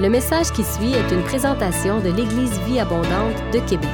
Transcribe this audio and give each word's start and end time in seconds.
Le 0.00 0.08
message 0.08 0.50
qui 0.50 0.64
suit 0.64 0.92
est 0.92 1.12
une 1.12 1.22
présentation 1.22 2.00
de 2.00 2.08
l'Église 2.10 2.58
Vie 2.62 2.80
Abondante 2.80 3.36
de 3.52 3.60
Québec. 3.60 3.88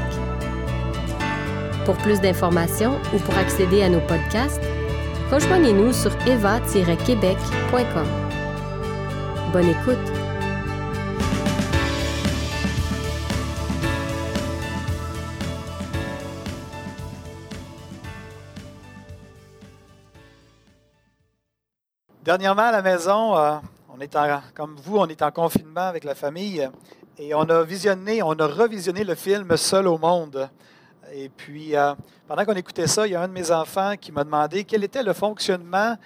Pour 1.85 1.95
plus 1.99 2.23
d'informations 2.23 2.99
ou 3.15 3.19
pour 3.19 3.37
accéder 3.37 3.83
à 3.83 3.91
nos 3.91 4.01
podcasts, 4.01 4.63
rejoignez-nous 5.31 5.93
sur 5.93 6.11
eva-québec.com. 6.27 8.07
Bonne 9.53 9.69
écoute! 9.69 9.99
Dernièrement, 22.25 22.63
à 22.63 22.73
la 22.73 22.81
maison, 22.81 23.37
euh, 23.37 23.59
on 24.01 24.03
est 24.03 24.17
en- 24.17 24.41
comme 24.55 24.77
vous, 24.77 24.97
on 24.97 25.07
est 25.09 25.21
en 25.21 25.31
confinement 25.31 25.83
avec 25.83 26.05
la 26.05 26.15
famille 26.15 26.67
et 27.19 27.35
on 27.35 27.43
a 27.43 27.63
visionné, 27.63 28.23
on 28.23 28.33
a 28.33 28.47
revisionné 28.47 29.05
le 29.05 29.15
film 29.15 29.55
Seul 29.59 29.87
au 29.87 29.99
monde. 29.99 30.49
Et 31.13 31.29
puis, 31.29 31.77
euh, 31.77 31.95
pendant 32.27 32.47
qu'on 32.47 32.55
écoutait 32.55 32.87
ça, 32.87 33.07
il 33.07 33.13
y 33.13 33.15
a 33.15 33.21
un 33.21 33.29
de 33.29 33.35
mes 33.35 33.51
enfants 33.51 33.97
qui 34.01 34.11
m'a 34.11 34.25
demandé 34.25 34.65
quel 34.65 34.85
était 34.85 35.03
le 35.03 35.13
fonctionnement 35.13 35.99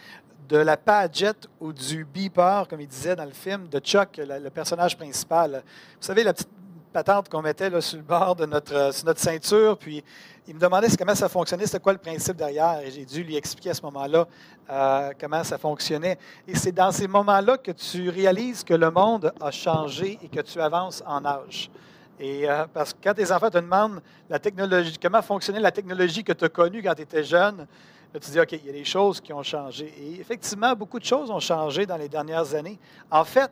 de 0.49 0.57
la 0.57 0.77
padgette 0.77 1.47
ou 1.61 1.73
du 1.73 2.05
beeper, 2.05 2.67
comme 2.67 2.81
il 2.81 2.89
disait 2.89 3.15
dans 3.15 3.27
le 3.27 3.31
film, 3.31 3.69
de 3.69 3.79
Chuck, 3.79 4.17
le, 4.19 4.51
personnage 4.51 4.97
principal. 4.97 5.63
Vous 6.01 6.07
savez, 6.07 6.25
la 6.25 6.33
petite 6.33 6.51
patente 6.93 7.29
qu'on 7.29 7.43
mettait 7.43 7.71
là, 7.71 7.81
sur 7.81 7.99
le 7.99 8.03
bord 8.03 8.35
de 8.35 8.45
notre, 8.45 8.93
sur 8.93 9.07
notre 9.07 9.21
ceinture, 9.21 9.79
puis 9.79 10.03
il 10.47 10.55
me 10.55 10.61
demandait 10.61 10.89
comment 10.97 11.15
ça 11.15 11.29
fonctionnait, 11.29 11.67
c'était 11.67 11.81
quoi 11.81 11.93
le 11.93 11.99
principe 11.99 12.37
derrière, 12.37 12.81
et 12.81 12.91
j'ai 12.91 13.05
dû 13.05 13.23
lui 13.23 13.37
expliquer 13.37 13.71
à 13.71 13.75
ce 13.75 13.83
moment-là 13.83 14.27
euh, 14.71 15.13
comment 15.19 15.43
ça 15.43 15.57
fonctionnait. 15.57 16.19
Et 16.47 16.55
c'est 16.55 16.73
dans 16.73 16.93
ces 16.93 17.09
moments-là 17.09 17.57
que 17.57 17.71
tu 17.71 18.11
réalises 18.11 18.63
que 18.63 18.75
le 18.75 18.91
monde 18.91 19.33
a 19.41 19.51
changé 19.51 20.19
et 20.23 20.29
que 20.29 20.41
tu 20.41 20.61
avances 20.61 21.03
en 21.07 21.25
âge. 21.25 21.71
Et 22.21 22.49
euh, 22.49 22.67
parce 22.73 22.93
que 22.93 22.99
quand 23.03 23.15
tes 23.15 23.33
enfants 23.33 23.51
te 23.51 23.59
demandent 23.59 24.01
comment 25.03 25.23
fonctionnait 25.23 25.61
la 25.61 25.73
technologie 25.73 26.23
que 26.23 26.33
tu 26.33 26.45
as 26.45 26.49
connue 26.49 26.83
quand 26.83 26.95
tu 26.95 27.03
étais 27.03 27.25
jeune, 27.25 27.67
tu 28.13 28.31
dis, 28.31 28.39
OK, 28.39 28.53
il 28.53 28.67
y 28.67 28.69
a 28.69 28.73
des 28.73 28.85
choses 28.85 29.21
qui 29.21 29.33
ont 29.33 29.43
changé. 29.43 29.93
Et 29.99 30.21
effectivement, 30.21 30.75
beaucoup 30.75 31.01
de 31.01 31.05
choses 31.05 31.31
ont 31.31 31.41
changé 31.41 31.85
dans 31.85 31.97
les 31.97 32.09
dernières 32.09 32.55
années. 32.55 32.79
En 33.11 33.25
fait, 33.25 33.51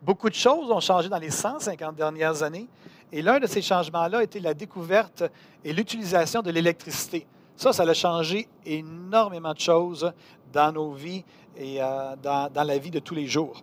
beaucoup 0.00 0.30
de 0.30 0.34
choses 0.34 0.70
ont 0.70 0.80
changé 0.80 1.08
dans 1.08 1.18
les 1.18 1.30
150 1.30 1.96
dernières 1.96 2.42
années. 2.42 2.68
Et 3.12 3.22
l'un 3.22 3.38
de 3.38 3.46
ces 3.46 3.62
changements-là 3.62 4.22
était 4.22 4.40
la 4.40 4.54
découverte 4.54 5.24
et 5.64 5.72
l'utilisation 5.72 6.42
de 6.42 6.50
l'électricité. 6.50 7.26
Ça, 7.56 7.72
ça 7.72 7.84
a 7.84 7.94
changé 7.94 8.48
énormément 8.64 9.54
de 9.54 9.60
choses 9.60 10.12
dans 10.52 10.72
nos 10.72 10.92
vies 10.92 11.24
et 11.56 11.82
euh, 11.82 12.16
dans, 12.22 12.50
la 12.54 12.78
vie 12.78 12.90
de 12.90 12.98
tous 12.98 13.14
les 13.14 13.26
jours. 13.26 13.62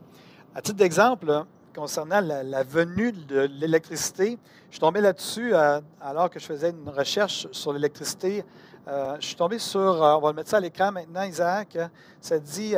À 0.55 0.61
titre 0.61 0.77
d'exemple, 0.77 1.43
concernant 1.75 2.21
la, 2.21 2.63
venue 2.63 3.11
de 3.11 3.41
l'électricité, 3.59 4.37
je 4.69 4.75
suis 4.75 4.79
tombé 4.79 5.01
là-dessus 5.01 5.53
euh, 5.53 5.79
alors 6.01 6.29
que 6.29 6.39
je 6.39 6.45
faisais 6.45 6.71
une 6.71 6.89
recherche 6.89 7.47
sur 7.51 7.73
l'électricité. 7.73 8.43
Euh, 8.87 9.15
je 9.19 9.27
suis 9.27 9.35
tombé 9.35 9.59
sur, 9.59 9.79
on 9.79 10.19
va 10.19 10.29
le 10.29 10.35
mettre 10.35 10.49
ça 10.49 10.57
à 10.57 10.59
l'écran 10.59 10.91
maintenant, 10.91 11.23
Isaac, 11.23 11.77
ça 12.19 12.39
dit, 12.39 12.75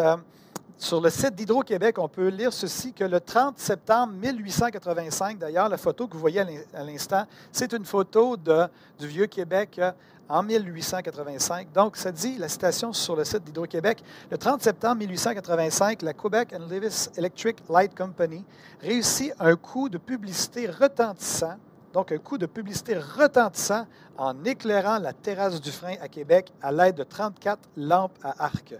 sur 0.77 0.99
le 1.01 1.09
site 1.09 1.35
d'Hydro-Québec, 1.35 1.97
on 1.99 2.07
peut 2.09 2.27
lire 2.27 2.51
ceci, 2.51 2.91
que 2.93 3.03
le 3.05 3.19
30 3.21 3.57
septembre 3.59 4.13
1885, 4.13 5.37
d'ailleurs, 5.37 5.69
la 5.69 5.77
photo 5.77 6.07
que 6.07 6.13
vous 6.13 6.19
voyez 6.19 6.41
à 6.41 6.43
l'in- 6.43 6.61
à 6.73 6.83
l'instant, 6.83 7.25
c'est 7.51 7.71
une 7.73 7.85
photo 7.85 8.35
de, 8.35 8.67
du 8.99 9.07
Vieux-Québec 9.07 9.79
euh, 9.79 9.91
en 10.27 10.43
1885. 10.43 11.71
Donc, 11.71 11.95
ça 11.95 12.11
dit, 12.11 12.37
la 12.37 12.49
citation 12.49 12.91
sur 12.91 13.15
le 13.15 13.23
site 13.23 13.43
d'Hydro-Québec, 13.45 14.03
le 14.29 14.37
30 14.37 14.61
septembre 14.61 14.97
1885, 14.97 16.01
la 16.01 16.13
Quebec 16.13 16.53
and 16.53 16.67
Lewis 16.69 17.07
Electric 17.15 17.57
Light 17.69 17.95
Company 17.97 18.43
réussit 18.81 19.33
un 19.39 19.55
coup 19.55 19.87
de 19.87 19.97
publicité 19.97 20.67
retentissant, 20.69 21.55
donc 21.93 22.11
un 22.11 22.17
coup 22.17 22.37
de 22.37 22.47
publicité 22.47 22.97
retentissant 22.97 23.85
en 24.17 24.43
éclairant 24.43 24.99
la 24.99 25.13
terrasse 25.13 25.61
du 25.61 25.71
frein 25.71 25.95
à 26.01 26.09
Québec 26.09 26.51
à 26.61 26.71
l'aide 26.71 26.95
de 26.95 27.03
34 27.03 27.59
lampes 27.77 28.17
à 28.23 28.43
arc. 28.45 28.73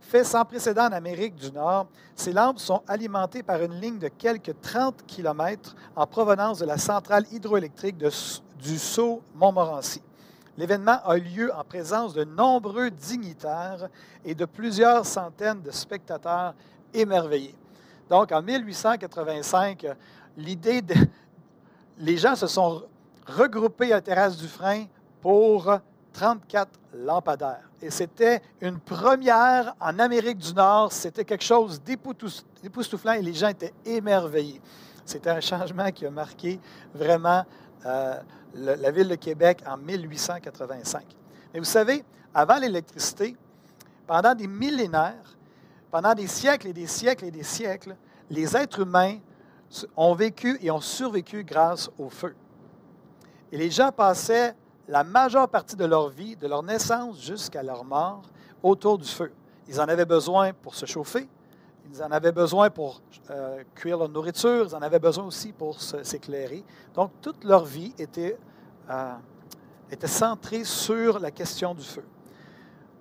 Fait 0.00 0.24
sans 0.24 0.44
précédent 0.44 0.86
en 0.86 0.92
Amérique 0.92 1.34
du 1.34 1.50
Nord, 1.50 1.88
ces 2.14 2.32
lampes 2.32 2.60
sont 2.60 2.82
alimentées 2.86 3.42
par 3.42 3.62
une 3.62 3.80
ligne 3.80 3.98
de 3.98 4.08
quelques 4.08 4.60
30 4.60 5.04
km 5.06 5.74
en 5.96 6.06
provenance 6.06 6.58
de 6.60 6.66
la 6.66 6.78
centrale 6.78 7.24
hydroélectrique 7.32 7.96
du 7.98 8.78
Sceau 8.78 9.22
Montmorency. 9.34 10.02
L'événement 10.56 10.98
a 11.04 11.18
eu 11.18 11.20
lieu 11.20 11.54
en 11.54 11.64
présence 11.64 12.14
de 12.14 12.24
nombreux 12.24 12.90
dignitaires 12.90 13.88
et 14.24 14.34
de 14.34 14.44
plusieurs 14.44 15.04
centaines 15.04 15.60
de 15.60 15.70
spectateurs 15.70 16.54
émerveillés. 16.94 17.54
Donc, 18.08 18.32
en 18.32 18.40
1885, 18.40 19.84
euh, 19.84 19.94
l'idée 20.36 20.80
de... 20.80 20.94
Les 21.98 22.16
gens 22.16 22.36
se 22.36 22.46
sont 22.46 22.84
regroupés 23.26 23.92
à 23.92 24.00
terrasse 24.00 24.36
du 24.36 24.48
frein 24.48 24.84
pour 25.20 25.78
34 26.16 26.70
lampadaires. 26.94 27.68
Et 27.82 27.90
c'était 27.90 28.40
une 28.62 28.78
première 28.78 29.74
en 29.78 29.98
Amérique 29.98 30.38
du 30.38 30.54
Nord. 30.54 30.90
C'était 30.90 31.26
quelque 31.26 31.44
chose 31.44 31.80
d'époustouflant 31.82 33.12
et 33.12 33.22
les 33.22 33.34
gens 33.34 33.48
étaient 33.48 33.74
émerveillés. 33.84 34.60
C'était 35.04 35.28
un 35.28 35.40
changement 35.40 35.90
qui 35.92 36.06
a 36.06 36.10
marqué 36.10 36.58
vraiment 36.94 37.44
euh, 37.84 38.14
la 38.54 38.90
ville 38.90 39.08
de 39.08 39.14
Québec 39.16 39.62
en 39.66 39.76
1885. 39.76 41.04
Mais 41.52 41.58
vous 41.58 41.66
savez, 41.66 42.02
avant 42.32 42.56
l'électricité, 42.56 43.36
pendant 44.06 44.34
des 44.34 44.46
millénaires, 44.46 45.36
pendant 45.90 46.14
des 46.14 46.28
siècles 46.28 46.68
et 46.68 46.72
des 46.72 46.86
siècles 46.86 47.26
et 47.26 47.30
des 47.30 47.42
siècles, 47.42 47.94
les 48.30 48.56
êtres 48.56 48.80
humains 48.80 49.18
ont 49.94 50.14
vécu 50.14 50.58
et 50.62 50.70
ont 50.70 50.80
survécu 50.80 51.44
grâce 51.44 51.90
au 51.98 52.08
feu. 52.08 52.34
Et 53.52 53.58
les 53.58 53.70
gens 53.70 53.92
passaient 53.92 54.54
la 54.88 55.04
majeure 55.04 55.48
partie 55.48 55.76
de 55.76 55.84
leur 55.84 56.08
vie, 56.08 56.36
de 56.36 56.46
leur 56.46 56.62
naissance 56.62 57.20
jusqu'à 57.20 57.62
leur 57.62 57.84
mort, 57.84 58.22
autour 58.62 58.98
du 58.98 59.08
feu. 59.08 59.32
Ils 59.68 59.80
en 59.80 59.84
avaient 59.84 60.06
besoin 60.06 60.52
pour 60.52 60.74
se 60.74 60.86
chauffer, 60.86 61.28
ils 61.90 62.02
en 62.02 62.10
avaient 62.10 62.32
besoin 62.32 62.70
pour 62.70 63.00
euh, 63.30 63.62
cuire 63.74 63.98
leur 63.98 64.08
nourriture, 64.08 64.66
ils 64.68 64.74
en 64.74 64.82
avaient 64.82 64.98
besoin 64.98 65.24
aussi 65.24 65.52
pour 65.52 65.80
s'éclairer. 65.80 66.64
Donc, 66.94 67.10
toute 67.20 67.44
leur 67.44 67.64
vie 67.64 67.92
était, 67.98 68.36
euh, 68.90 69.12
était 69.90 70.06
centrée 70.06 70.64
sur 70.64 71.18
la 71.18 71.30
question 71.30 71.74
du 71.74 71.84
feu. 71.84 72.04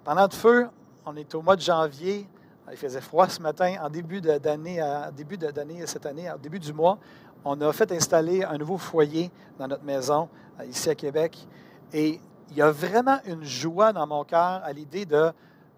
Pendant 0.03 0.25
le 0.25 0.31
feu, 0.31 0.67
on 1.05 1.15
est 1.15 1.33
au 1.35 1.41
mois 1.41 1.55
de 1.55 1.61
janvier, 1.61 2.27
il 2.71 2.77
faisait 2.77 3.01
froid 3.01 3.29
ce 3.29 3.41
matin, 3.41 3.75
en 3.81 3.89
début 3.89 4.21
d'année, 4.21 4.81
en 4.81 5.11
début 5.11 5.37
d'année 5.37 5.85
cette 5.85 6.05
année, 6.05 6.29
en 6.29 6.37
début 6.37 6.59
du 6.59 6.73
mois, 6.73 6.97
on 7.43 7.59
a 7.61 7.71
fait 7.73 7.91
installer 7.91 8.43
un 8.43 8.57
nouveau 8.57 8.77
foyer 8.77 9.31
dans 9.59 9.67
notre 9.67 9.83
maison, 9.83 10.27
euh, 10.59 10.65
ici 10.65 10.89
à 10.89 10.95
Québec. 10.95 11.47
Et 11.93 12.19
il 12.51 12.57
y 12.57 12.61
a 12.61 12.71
vraiment 12.71 13.19
une 13.25 13.43
joie 13.43 13.93
dans 13.93 14.07
mon 14.07 14.23
cœur 14.23 14.61
à 14.63 14.71
l'idée 14.71 15.05
de 15.05 15.31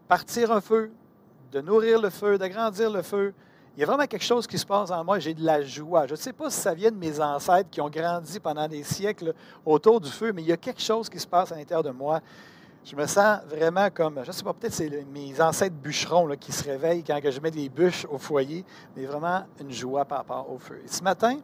partir 0.07 0.51
un 0.51 0.61
feu, 0.61 0.91
de 1.51 1.61
nourrir 1.61 2.01
le 2.01 2.09
feu, 2.09 2.37
d'agrandir 2.37 2.91
le 2.91 3.01
feu. 3.01 3.33
Il 3.75 3.81
y 3.81 3.83
a 3.83 3.85
vraiment 3.85 4.07
quelque 4.07 4.23
chose 4.23 4.47
qui 4.47 4.57
se 4.57 4.65
passe 4.65 4.89
en 4.89 5.03
moi. 5.03 5.19
J'ai 5.19 5.33
de 5.33 5.45
la 5.45 5.61
joie. 5.61 6.07
Je 6.07 6.13
ne 6.13 6.17
sais 6.17 6.33
pas 6.33 6.49
si 6.49 6.59
ça 6.59 6.73
vient 6.73 6.91
de 6.91 6.97
mes 6.97 7.19
ancêtres 7.19 7.69
qui 7.69 7.79
ont 7.79 7.89
grandi 7.89 8.39
pendant 8.39 8.67
des 8.67 8.83
siècles 8.83 9.33
autour 9.65 10.01
du 10.01 10.09
feu, 10.09 10.31
mais 10.33 10.41
il 10.41 10.47
y 10.47 10.51
a 10.51 10.57
quelque 10.57 10.81
chose 10.81 11.09
qui 11.09 11.19
se 11.19 11.27
passe 11.27 11.51
à 11.51 11.55
l'intérieur 11.55 11.83
de 11.83 11.91
moi. 11.91 12.19
Je 12.83 12.95
me 12.95 13.05
sens 13.05 13.39
vraiment 13.49 13.89
comme, 13.93 14.21
je 14.23 14.27
ne 14.27 14.31
sais 14.31 14.43
pas, 14.43 14.53
peut-être 14.53 14.73
c'est 14.73 15.05
mes 15.11 15.39
ancêtres 15.41 15.75
bûcherons 15.75 16.27
qui 16.39 16.51
se 16.51 16.63
réveillent 16.63 17.03
quand 17.03 17.19
je 17.23 17.39
mets 17.41 17.51
des 17.51 17.67
bûches 17.67 18.07
au 18.09 18.17
foyer, 18.17 18.63
mais 18.95 19.05
vraiment 19.05 19.43
une 19.59 19.71
joie 19.71 20.05
par 20.05 20.19
rapport 20.19 20.49
au 20.49 20.57
feu. 20.57 20.81
Et 20.83 20.87
ce 20.87 21.03
matin, 21.03 21.37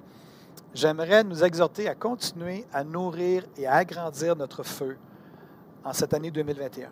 j'aimerais 0.73 1.23
nous 1.23 1.43
exhorter 1.43 1.87
à 1.87 1.95
continuer 1.95 2.65
à 2.73 2.83
nourrir 2.83 3.45
et 3.57 3.67
à 3.67 3.75
agrandir 3.75 4.35
notre 4.35 4.63
feu 4.63 4.97
en 5.83 5.93
cette 5.93 6.13
année 6.13 6.31
2021. 6.31 6.89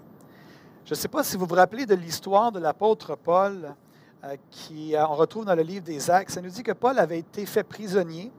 Je 0.85 0.91
ne 0.91 0.95
sais 0.95 1.07
pas 1.07 1.23
si 1.23 1.37
vous 1.37 1.45
vous 1.45 1.55
rappelez 1.55 1.85
de 1.85 1.95
l'histoire 1.95 2.51
de 2.51 2.59
l'apôtre 2.59 3.15
Paul, 3.15 3.75
euh, 4.23 4.35
qui 4.49 4.95
euh, 4.95 5.05
on 5.07 5.15
retrouve 5.15 5.45
dans 5.45 5.55
le 5.55 5.63
livre 5.63 5.83
des 5.83 6.09
Actes. 6.09 6.31
Ça 6.31 6.41
nous 6.41 6.49
dit 6.49 6.63
que 6.63 6.73
Paul 6.73 6.97
avait 6.99 7.19
été 7.19 7.45
fait 7.45 7.63
prisonnier 7.63 8.31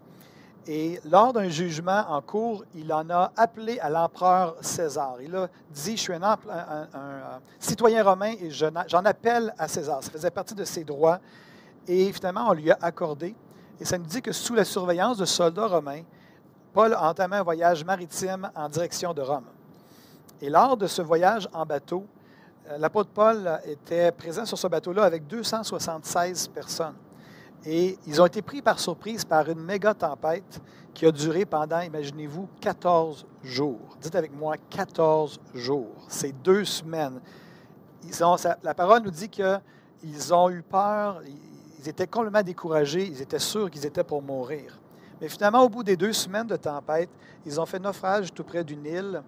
et 0.67 1.01
lors 1.11 1.33
d'un 1.33 1.49
jugement 1.49 2.05
en 2.09 2.21
cours, 2.21 2.65
il 2.75 2.93
en 2.93 3.09
a 3.11 3.33
appelé 3.37 3.81
à 3.81 3.91
l'empereur 3.91 4.57
César. 4.61 5.17
Il 5.21 5.35
a 5.35 5.49
dit, 5.71 5.97
je 5.97 6.03
suis 6.03 6.13
un, 6.13 6.23
euh, 6.23 7.39
citoyen 7.59 8.05
romain 8.05 8.35
et 8.41 8.51
j'en 8.51 9.05
appelle 9.05 9.53
à 9.59 9.67
César. 9.67 10.05
Ça 10.05 10.11
faisait 10.11 10.31
partie 10.31 10.55
de 10.55 10.65
ses 10.65 10.85
droits. 10.85 11.19
Et 11.89 12.13
finalement, 12.13 12.49
on 12.49 12.53
lui 12.53 12.71
a 12.71 12.79
accordé. 12.81 13.35
Et 13.81 13.85
ça 13.85 13.99
nous 13.99 14.07
dit 14.07 14.23
que 14.23 14.33
sous 14.33 14.55
la 14.55 14.65
surveillance 14.65 15.19
de 15.19 15.25
soldats 15.25 15.67
romains, 15.67 16.03
Paul 16.73 16.95
a 16.95 17.11
entamé 17.11 17.37
un 17.37 17.43
voyage 17.43 17.85
maritime 17.85 18.51
en 18.55 18.69
direction 18.69 19.13
de 19.13 19.21
Rome. 19.21 19.45
Et 20.41 20.49
lors 20.49 20.77
de 20.77 20.87
ce 20.87 21.03
voyage 21.03 21.49
en 21.53 21.67
bateau, 21.67 22.07
euh, 22.69 22.79
l'apôtre 22.79 23.11
Paul 23.13 23.61
était 23.65 24.11
présent 24.13 24.45
sur 24.45 24.57
ce 24.57 24.67
bateau-là 24.67 25.05
avec 25.05 25.27
276 25.27 26.49
personnes. 26.49 26.97
Et 27.65 27.99
ils 28.07 28.21
ont 28.21 28.27
été 28.27 28.43
pris 28.43 28.61
par 28.61 28.81
surprise 28.81 29.25
par 29.25 29.49
une 29.49 29.61
méga 29.61 29.95
tempête 29.95 30.61
qui 30.95 31.07
a 31.07 31.13
duré 31.13 31.45
pendant, 31.45 31.81
imaginez-vous, 31.81 32.49
14 32.61 33.25
jours. 33.43 33.97
Dites 34.01 34.17
avec 34.17 34.35
moi, 34.35 34.57
14 34.71 35.41
jours. 35.55 35.95
C'est 36.09 36.33
deux 36.43 36.65
semaines. 36.65 37.21
Ils 38.05 38.25
ont, 38.25 38.37
la 38.63 38.75
parole 38.75 39.03
nous 39.03 39.11
dit 39.11 39.29
qu'ils 39.29 40.35
ont 40.35 40.51
eu 40.51 40.63
peur, 40.63 41.21
ils 41.83 41.89
étaient 41.89 42.07
complètement 42.07 42.43
découragés, 42.43 43.07
ils 43.07 43.21
étaient 43.21 43.39
sûrs 43.39 43.71
qu'ils 43.71 43.85
étaient 43.85 44.05
pour 44.05 44.23
mourir. 44.23 44.79
Mais 45.21 45.29
finalement, 45.29 45.63
au 45.63 45.69
bout 45.69 45.83
des 45.83 45.97
deux 45.97 46.13
semaines 46.13 46.47
de 46.47 46.57
tempête, 46.57 47.11
ils 47.45 47.61
ont 47.61 47.67
fait 47.67 47.79
naufrage 47.79 48.33
tout 48.33 48.45
près 48.45 48.65
d'une 48.65 48.85
île 48.87 49.23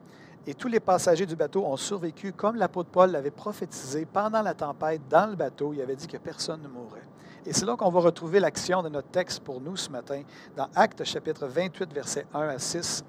et 0.46 0.54
tous 0.54 0.68
les 0.68 0.80
passagers 0.80 1.24
du 1.24 1.36
bateau 1.36 1.64
ont 1.64 1.76
survécu 1.76 2.32
comme 2.32 2.56
l'apôtre 2.56 2.90
Paul 2.90 3.10
l'avait 3.10 3.30
prophétisé 3.30 4.04
pendant 4.04 4.42
la 4.42 4.52
tempête 4.52 5.00
dans 5.08 5.30
le 5.30 5.36
bateau. 5.36 5.72
Il 5.72 5.80
avait 5.80 5.96
dit 5.96 6.06
que 6.06 6.18
personne 6.18 6.60
ne 6.62 6.68
mourrait. 6.68 7.06
Et 7.46 7.52
c'est 7.52 7.64
là 7.64 7.76
qu'on 7.76 7.90
va 7.90 8.00
retrouver 8.00 8.40
l'action 8.40 8.82
de 8.82 8.88
notre 8.88 9.08
texte 9.08 9.40
pour 9.40 9.60
nous 9.60 9.76
ce 9.76 9.90
matin, 9.90 10.22
dans 10.56 10.68
Actes 10.74 11.04
chapitre 11.04 11.46
28, 11.46 11.92
versets 11.92 12.26
1 12.34 12.40
à 12.40 12.58
6. 12.58 13.04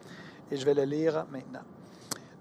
Et 0.51 0.57
je 0.57 0.65
vais 0.65 0.73
le 0.73 0.83
lire 0.83 1.25
maintenant. 1.31 1.63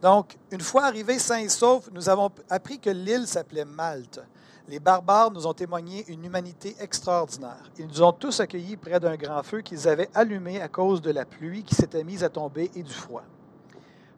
Donc, 0.03 0.37
une 0.51 0.61
fois 0.61 0.85
arrivés 0.85 1.19
sains 1.19 1.39
et 1.39 1.49
saufs, 1.49 1.89
nous 1.93 2.09
avons 2.09 2.31
appris 2.51 2.79
que 2.79 2.91
l'île 2.91 3.27
s'appelait 3.27 3.65
Malte. 3.65 4.21
Les 4.67 4.81
barbares 4.81 5.31
nous 5.31 5.47
ont 5.47 5.53
témoigné 5.53 6.07
une 6.09 6.25
humanité 6.25 6.75
extraordinaire. 6.81 7.71
Ils 7.79 7.87
nous 7.87 8.03
ont 8.03 8.13
tous 8.13 8.41
accueillis 8.41 8.79
près 8.79 8.99
d'un 8.99 9.17
grand 9.17 9.43
feu 9.43 9.61
qu'ils 9.61 9.87
avaient 9.87 10.09
allumé 10.15 10.63
à 10.63 10.69
cause 10.69 11.03
de 11.03 11.11
la 11.11 11.27
pluie 11.27 11.63
qui 11.63 11.75
s'était 11.75 12.03
mise 12.03 12.25
à 12.25 12.31
tomber 12.31 12.71
et 12.75 12.83
du 12.83 12.93
froid. 12.93 13.25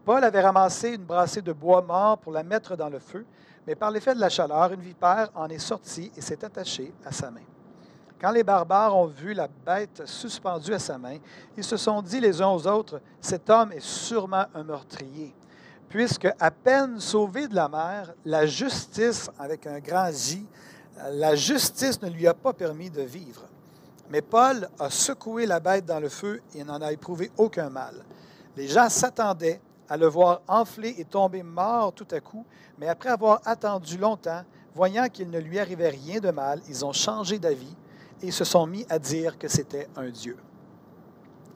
Paul 0.05 0.23
avait 0.23 0.41
ramassé 0.41 0.91
une 0.91 1.05
brassée 1.05 1.43
de 1.43 1.53
bois 1.53 1.83
mort 1.83 2.19
pour 2.19 2.31
la 2.31 2.45
mettre 2.45 2.77
dans 2.77 2.89
le 2.89 3.01
feu, 3.01 3.27
mais 3.67 3.75
par 3.75 3.91
l'effet 3.91 4.15
de 4.15 4.21
la 4.21 4.29
chaleur, 4.29 4.73
une 4.73 4.81
vipère 4.81 5.31
en 5.35 5.49
est 5.49 5.59
sortie 5.59 6.13
et 6.17 6.21
s'est 6.21 6.45
attachée 6.45 6.95
à 7.05 7.11
sa 7.11 7.33
main. 7.33 7.41
Quand 8.21 8.31
les 8.31 8.45
barbares 8.45 8.97
ont 8.97 9.07
vu 9.07 9.35
la 9.35 9.49
bête 9.49 10.03
suspendue 10.07 10.73
à 10.73 10.79
sa 10.79 10.97
main, 10.97 11.19
ils 11.57 11.65
se 11.65 11.77
sont 11.77 12.01
dit 12.01 12.21
les 12.21 12.41
uns 12.41 12.49
aux 12.49 12.67
autres, 12.69 13.01
Cet 13.21 13.51
homme 13.51 13.73
est 13.73 13.85
sûrement 13.85 14.45
un 14.55 14.63
meurtrier, 14.63 15.35
puisque 15.89 16.29
à 16.39 16.51
peine 16.51 17.01
sauvé 17.01 17.49
de 17.49 17.55
la 17.55 17.69
mer, 17.69 18.13
la 18.25 18.47
justice, 18.47 19.31
avec 19.39 19.67
un 19.67 19.79
grand 19.79 20.11
J, 20.13 20.47
la 21.13 21.35
justice 21.35 22.01
ne 22.03 22.09
lui 22.09 22.27
a 22.27 22.35
pas 22.35 22.53
permis 22.53 22.91
de 22.91 23.03
vivre. 23.03 23.43
Mais 24.11 24.23
Paul 24.23 24.69
a 24.79 24.89
secoué 24.91 25.47
la 25.47 25.61
bête 25.61 25.85
dans 25.85 26.01
le 26.01 26.09
feu 26.09 26.41
et 26.55 26.65
n'en 26.65 26.81
a 26.81 26.93
éprouvé 26.93 27.31
aucun 27.37 27.71
mal. 27.71 27.95
Les 28.57 28.69
gens 28.69 28.89
s'attendaient 28.89 29.61
à 29.89 29.97
le 29.97 30.07
voir 30.07 30.41
enfler 30.49 30.95
et 30.99 31.05
tomber 31.05 31.43
mort 31.43 31.93
tout 31.93 32.07
à 32.11 32.21
coup, 32.21 32.45
mais 32.79 32.89
après 32.89 33.11
avoir 33.11 33.41
attendu 33.45 33.99
longtemps, 33.99 34.43
voyant 34.75 35.09
qu'il 35.09 35.31
ne 35.31 35.39
lui 35.39 35.59
arrivait 35.59 35.89
rien 35.89 36.21
de 36.21 36.31
mal, 36.31 36.61
ils 36.69 36.85
ont 36.85 36.93
changé 36.93 37.39
d'avis 37.39 37.77
et 38.23 38.31
se 38.31 38.45
sont 38.45 38.67
mis 38.67 38.87
à 38.89 38.99
dire 38.99 39.39
que 39.39 39.49
c'était 39.49 39.89
un 39.97 40.09
Dieu. 40.09 40.37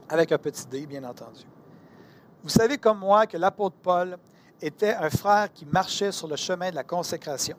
Avec 0.09 0.33
un 0.33 0.39
petit 0.39 0.67
dé, 0.67 0.87
bien 0.87 1.05
entendu. 1.05 1.47
Vous 2.43 2.49
savez 2.49 2.79
comme 2.79 3.01
moi 3.01 3.27
que 3.27 3.37
l'apôtre 3.37 3.77
Paul 3.83 4.17
était 4.63 4.95
un 4.95 5.11
frère 5.11 5.53
qui 5.53 5.67
marchait 5.67 6.11
sur 6.11 6.27
le 6.27 6.37
chemin 6.37 6.71
de 6.71 6.75
la 6.75 6.85
consécration. 6.85 7.57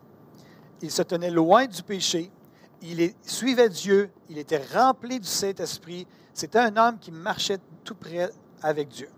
Il 0.80 0.90
se 0.90 1.02
tenait 1.02 1.30
loin 1.30 1.66
du 1.66 1.82
péché, 1.84 2.32
il 2.80 3.14
suivait 3.22 3.68
Dieu, 3.68 4.10
il 4.28 4.38
était 4.38 4.60
rempli 4.74 5.20
du 5.20 5.28
Saint-Esprit. 5.28 6.06
C'était 6.34 6.58
un 6.58 6.76
homme 6.76 6.98
qui 6.98 7.12
marchait 7.12 7.58
tout 7.84 7.94
près 7.94 8.28
avec 8.60 8.88
Dieu. 8.88 9.08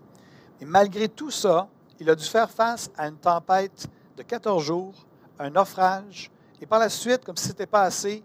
Et 0.61 0.65
malgré 0.65 1.09
tout 1.09 1.31
ça, 1.31 1.67
il 1.99 2.09
a 2.11 2.15
dû 2.15 2.25
faire 2.25 2.51
face 2.51 2.91
à 2.95 3.07
une 3.07 3.17
tempête 3.17 3.87
de 4.15 4.21
14 4.21 4.63
jours, 4.63 4.93
un 5.39 5.49
naufrage, 5.49 6.29
et 6.61 6.67
par 6.67 6.77
la 6.77 6.89
suite, 6.89 7.25
comme 7.25 7.37
si 7.37 7.45
ce 7.45 7.49
n'était 7.49 7.65
pas 7.65 7.83
assez, 7.83 8.23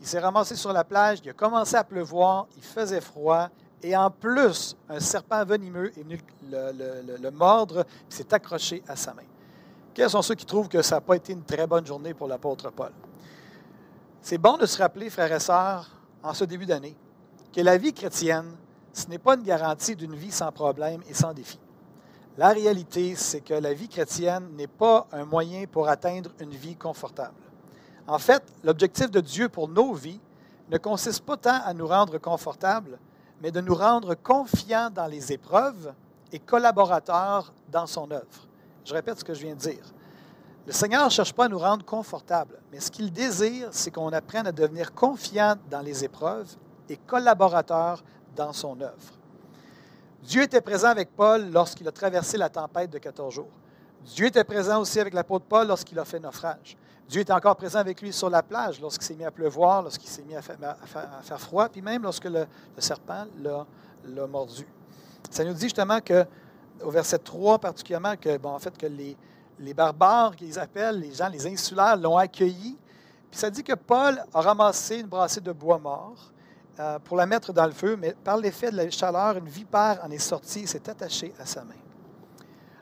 il 0.00 0.06
s'est 0.06 0.20
ramassé 0.20 0.54
sur 0.54 0.72
la 0.72 0.84
plage, 0.84 1.20
il 1.24 1.30
a 1.30 1.32
commencé 1.32 1.76
à 1.76 1.84
pleuvoir, 1.84 2.46
il 2.56 2.62
faisait 2.62 3.00
froid, 3.00 3.48
et 3.84 3.94
en 3.94 4.10
plus, 4.10 4.74
un 4.88 4.98
serpent 4.98 5.44
venimeux 5.44 5.92
est 5.98 6.02
venu 6.02 6.18
le, 6.50 7.30
mordre, 7.30 7.80
et 7.80 7.84
s'est 8.14 8.32
accroché 8.32 8.82
à 8.88 8.96
sa 8.96 9.12
main. 9.12 9.24
Quels 9.92 10.08
sont 10.08 10.22
ceux 10.22 10.34
qui 10.34 10.46
trouvent 10.46 10.68
que 10.68 10.80
ça 10.80 10.96
n'a 10.96 11.00
pas 11.02 11.16
été 11.16 11.34
une 11.34 11.44
très 11.44 11.66
bonne 11.66 11.86
journée 11.86 12.14
pour 12.14 12.26
l'apôtre 12.26 12.70
Paul? 12.70 12.92
C'est 14.22 14.38
bon 14.38 14.56
de 14.56 14.64
se 14.64 14.78
rappeler, 14.78 15.10
frères 15.10 15.30
et 15.30 15.38
sœurs, 15.38 15.90
en 16.22 16.32
ce 16.32 16.44
début 16.44 16.64
d'année, 16.64 16.96
que 17.54 17.60
la 17.60 17.76
vie 17.76 17.92
chrétienne, 17.92 18.56
ce 18.94 19.06
n'est 19.08 19.18
pas 19.18 19.34
une 19.34 19.42
garantie 19.42 19.94
d'une 19.94 20.14
vie 20.14 20.32
sans 20.32 20.50
problème 20.50 21.02
et 21.06 21.12
sans 21.12 21.34
défi. 21.34 21.60
La 22.38 22.48
réalité, 22.48 23.14
c'est 23.16 23.42
que 23.42 23.52
la 23.52 23.74
vie 23.74 23.88
chrétienne 23.88 24.48
n'est 24.56 24.66
pas 24.66 25.06
un 25.12 25.26
moyen 25.26 25.66
pour 25.66 25.88
atteindre 25.88 26.30
une 26.40 26.54
vie 26.54 26.74
confortable. 26.74 27.34
En 28.06 28.18
fait, 28.18 28.42
l'objectif 28.64 29.10
de 29.10 29.20
Dieu 29.20 29.50
pour 29.50 29.68
nos 29.68 29.92
vies 29.92 30.20
ne 30.70 30.78
consiste 30.78 31.20
pas 31.20 31.36
tant 31.36 31.60
à 31.62 31.74
nous 31.74 31.86
rendre 31.86 32.16
confortables, 32.16 32.98
mais 33.44 33.52
de 33.52 33.60
nous 33.60 33.74
rendre 33.74 34.14
confiants 34.14 34.88
dans 34.88 35.06
les 35.06 35.30
épreuves 35.30 35.92
et 36.32 36.38
collaborateurs 36.38 37.52
dans 37.70 37.86
son 37.86 38.10
œuvre. 38.10 38.48
Je 38.86 38.94
répète 38.94 39.18
ce 39.18 39.24
que 39.24 39.34
je 39.34 39.42
viens 39.44 39.54
de 39.54 39.60
dire. 39.60 39.84
Le 40.66 40.72
Seigneur 40.72 41.04
ne 41.04 41.10
cherche 41.10 41.34
pas 41.34 41.44
à 41.44 41.48
nous 41.48 41.58
rendre 41.58 41.84
confortables, 41.84 42.58
mais 42.72 42.80
ce 42.80 42.90
qu'il 42.90 43.12
désire, 43.12 43.68
c'est 43.70 43.90
qu'on 43.90 44.14
apprenne 44.14 44.46
à 44.46 44.52
devenir 44.52 44.94
confiant 44.94 45.56
dans 45.70 45.82
les 45.82 46.04
épreuves 46.04 46.56
et 46.88 46.96
collaborateurs 46.96 48.02
dans 48.34 48.54
son 48.54 48.80
œuvre. 48.80 49.12
Dieu 50.22 50.40
était 50.40 50.62
présent 50.62 50.88
avec 50.88 51.14
Paul 51.14 51.50
lorsqu'il 51.50 51.86
a 51.86 51.92
traversé 51.92 52.38
la 52.38 52.48
tempête 52.48 52.88
de 52.88 52.96
14 52.96 53.34
jours. 53.34 53.52
Dieu 54.06 54.24
était 54.24 54.44
présent 54.44 54.80
aussi 54.80 54.98
avec 55.00 55.12
l'apôtre 55.12 55.44
Paul 55.44 55.68
lorsqu'il 55.68 55.98
a 55.98 56.06
fait 56.06 56.18
naufrage. 56.18 56.78
Dieu 57.08 57.20
était 57.20 57.32
encore 57.32 57.56
présent 57.56 57.78
avec 57.78 58.00
lui 58.00 58.12
sur 58.12 58.30
la 58.30 58.42
plage 58.42 58.80
lorsqu'il 58.80 59.06
s'est 59.06 59.14
mis 59.14 59.24
à 59.24 59.30
pleuvoir, 59.30 59.82
lorsqu'il 59.82 60.08
s'est 60.08 60.22
mis 60.22 60.34
à 60.34 60.42
faire, 60.42 61.40
froid, 61.40 61.68
puis 61.68 61.82
même 61.82 62.02
lorsque 62.02 62.24
le, 62.24 62.46
serpent 62.78 63.26
l'a 63.42 64.26
mordu. 64.26 64.66
Ça 65.30 65.44
nous 65.44 65.52
dit 65.52 65.64
justement 65.64 66.00
que, 66.00 66.24
au 66.82 66.90
verset 66.90 67.18
3 67.18 67.58
particulièrement, 67.58 68.16
que, 68.16 68.36
bon, 68.38 68.50
en 68.50 68.58
fait, 68.58 68.76
que 68.76 68.86
les, 68.86 69.16
les 69.58 69.74
barbares 69.74 70.34
qu'ils 70.34 70.58
appellent, 70.58 71.00
les 71.00 71.12
gens, 71.12 71.28
les 71.28 71.46
insulaires, 71.46 71.96
l'ont 71.96 72.16
accueilli. 72.16 72.76
Puis 73.30 73.40
ça 73.40 73.50
dit 73.50 73.62
que 73.62 73.74
Paul 73.74 74.22
a 74.32 74.40
ramassé 74.40 75.00
une 75.00 75.06
brassée 75.06 75.40
de 75.40 75.52
bois 75.52 75.78
mort 75.78 76.32
euh, 76.78 76.98
pour 77.00 77.16
la 77.16 77.26
mettre 77.26 77.52
dans 77.52 77.66
le 77.66 77.72
feu, 77.72 77.96
mais 77.96 78.14
par 78.24 78.36
l'effet 78.36 78.70
de 78.70 78.76
la 78.76 78.90
chaleur, 78.90 79.36
une 79.36 79.48
vipère 79.48 80.00
en 80.02 80.10
est 80.10 80.18
sortie 80.18 80.60
et 80.60 80.66
s'est 80.66 80.88
attachée 80.88 81.32
à 81.38 81.46
sa 81.46 81.64
main. 81.64 81.74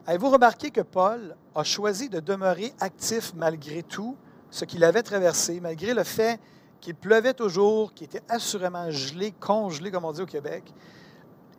Avez-vous 0.04 0.30
remarqué 0.30 0.72
que 0.72 0.80
Paul 0.80 1.36
a 1.54 1.62
choisi 1.62 2.08
de 2.08 2.18
demeurer 2.18 2.74
actif 2.80 3.32
malgré 3.36 3.84
tout 3.84 4.16
ce 4.50 4.64
qu'il 4.64 4.82
avait 4.82 5.02
traversé, 5.02 5.60
malgré 5.60 5.94
le 5.94 6.02
fait 6.02 6.40
qu'il 6.80 6.96
pleuvait 6.96 7.34
toujours, 7.34 7.94
qu'il 7.94 8.06
était 8.06 8.22
assurément 8.28 8.90
gelé, 8.90 9.30
congelé, 9.30 9.92
comme 9.92 10.04
on 10.04 10.10
dit 10.10 10.22
au 10.22 10.26
Québec? 10.26 10.64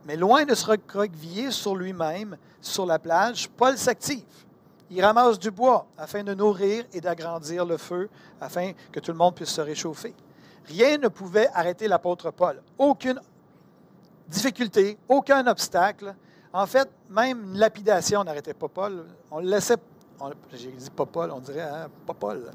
Mais 0.05 0.17
loin 0.17 0.43
de 0.43 0.53
se 0.53 0.65
recroqueviller 0.65 1.51
sur 1.51 1.77
lui-même, 1.77 2.35
sur 2.59 2.85
la 2.85 2.99
plage, 2.99 3.49
Paul 3.49 3.77
s'active. 3.77 4.25
Il 4.89 5.01
ramasse 5.03 5.39
du 5.39 5.49
bois 5.49 5.87
afin 5.97 6.21
de 6.21 6.33
nourrir 6.33 6.83
et 6.91 6.99
d'agrandir 6.99 7.65
le 7.65 7.77
feu, 7.77 8.09
afin 8.41 8.73
que 8.91 8.99
tout 8.99 9.11
le 9.11 9.17
monde 9.17 9.35
puisse 9.35 9.51
se 9.51 9.61
réchauffer. 9.61 10.13
Rien 10.65 10.97
ne 10.97 11.07
pouvait 11.07 11.49
arrêter 11.53 11.87
l'apôtre 11.87 12.31
Paul. 12.31 12.61
Aucune 12.77 13.21
difficulté, 14.27 14.97
aucun 15.07 15.47
obstacle. 15.47 16.13
En 16.53 16.67
fait, 16.67 16.87
même 17.09 17.53
une 17.53 17.57
lapidation 17.57 18.23
n'arrêtait 18.23 18.53
pas 18.53 18.67
Paul. 18.67 19.05
On 19.31 19.39
le 19.39 19.47
laissait, 19.47 19.75
j'ai 20.53 20.71
dit 20.71 20.89
pas 20.91 21.07
Paul, 21.07 21.31
on 21.31 21.39
dirait 21.39 21.61
hein, 21.61 21.87
pas 22.05 22.13
Paul, 22.13 22.51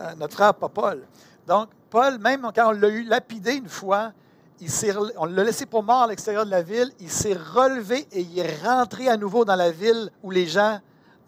euh, 0.00 0.14
notre 0.16 0.32
frère 0.32 0.54
pas 0.54 0.70
Paul. 0.70 1.02
Donc, 1.46 1.68
Paul, 1.90 2.18
même 2.18 2.50
quand 2.54 2.68
on 2.68 2.72
l'a 2.72 2.88
eu 2.88 3.04
lapidé 3.04 3.56
une 3.56 3.68
fois, 3.68 4.12
il 4.60 4.70
on 5.18 5.26
l'a 5.26 5.44
laissé 5.44 5.66
pour 5.66 5.82
mort 5.82 6.04
à 6.04 6.06
l'extérieur 6.06 6.46
de 6.46 6.50
la 6.50 6.62
ville, 6.62 6.90
il 7.00 7.10
s'est 7.10 7.34
relevé 7.34 8.08
et 8.12 8.22
il 8.22 8.38
est 8.38 8.62
rentré 8.62 9.08
à 9.08 9.16
nouveau 9.18 9.44
dans 9.44 9.56
la 9.56 9.70
ville 9.70 10.10
où 10.22 10.30
les 10.30 10.46
gens 10.46 10.80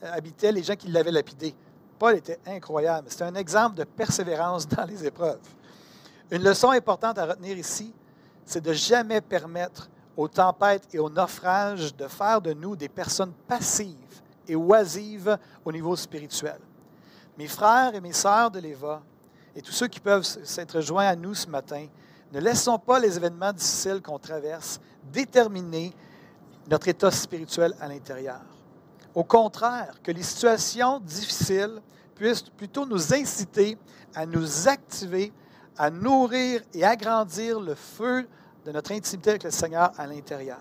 euh, 0.02 0.12
habitaient, 0.12 0.52
les 0.52 0.62
gens 0.62 0.76
qui 0.76 0.88
l'avaient 0.88 1.12
lapidé. 1.12 1.54
Paul 1.98 2.14
était 2.14 2.38
incroyable. 2.46 3.08
C'est 3.10 3.22
un 3.22 3.34
exemple 3.34 3.76
de 3.76 3.84
persévérance 3.84 4.66
dans 4.68 4.84
les 4.84 5.04
épreuves. 5.04 5.40
Une 6.30 6.42
leçon 6.42 6.70
importante 6.70 7.18
à 7.18 7.26
retenir 7.26 7.58
ici, 7.58 7.92
c'est 8.46 8.62
de 8.62 8.72
jamais 8.72 9.20
permettre 9.20 9.90
aux 10.16 10.28
tempêtes 10.28 10.88
et 10.92 10.98
aux 10.98 11.10
naufrages 11.10 11.94
de 11.94 12.08
faire 12.08 12.40
de 12.40 12.52
nous 12.52 12.76
des 12.76 12.88
personnes 12.88 13.32
passives 13.46 13.96
et 14.48 14.56
oisives 14.56 15.36
au 15.64 15.72
niveau 15.72 15.94
spirituel. 15.96 16.58
Mes 17.36 17.48
frères 17.48 17.94
et 17.94 18.00
mes 18.00 18.12
sœurs 18.12 18.50
de 18.50 18.60
l'Éva 18.60 19.02
et 19.54 19.62
tous 19.62 19.72
ceux 19.72 19.88
qui 19.88 20.00
peuvent 20.00 20.22
s'être 20.22 20.80
joints 20.80 21.06
à 21.06 21.16
nous 21.16 21.34
ce 21.34 21.48
matin, 21.48 21.86
ne 22.32 22.40
laissons 22.40 22.78
pas 22.78 22.98
les 22.98 23.16
événements 23.16 23.52
difficiles 23.52 24.02
qu'on 24.02 24.18
traverse 24.18 24.80
déterminer 25.12 25.94
notre 26.68 26.88
état 26.88 27.10
spirituel 27.10 27.74
à 27.80 27.88
l'intérieur. 27.88 28.40
Au 29.14 29.24
contraire, 29.24 29.94
que 30.02 30.10
les 30.10 30.22
situations 30.22 30.98
difficiles 31.00 31.80
puissent 32.14 32.42
plutôt 32.42 32.84
nous 32.84 33.14
inciter 33.14 33.78
à 34.14 34.26
nous 34.26 34.68
activer 34.68 35.32
à 35.78 35.90
nourrir 35.90 36.62
et 36.72 36.84
agrandir 36.84 37.60
le 37.60 37.74
feu 37.74 38.26
de 38.66 38.72
notre 38.72 38.92
intimité 38.92 39.30
avec 39.30 39.44
le 39.44 39.50
Seigneur 39.52 39.92
à 39.96 40.06
l'intérieur. 40.08 40.58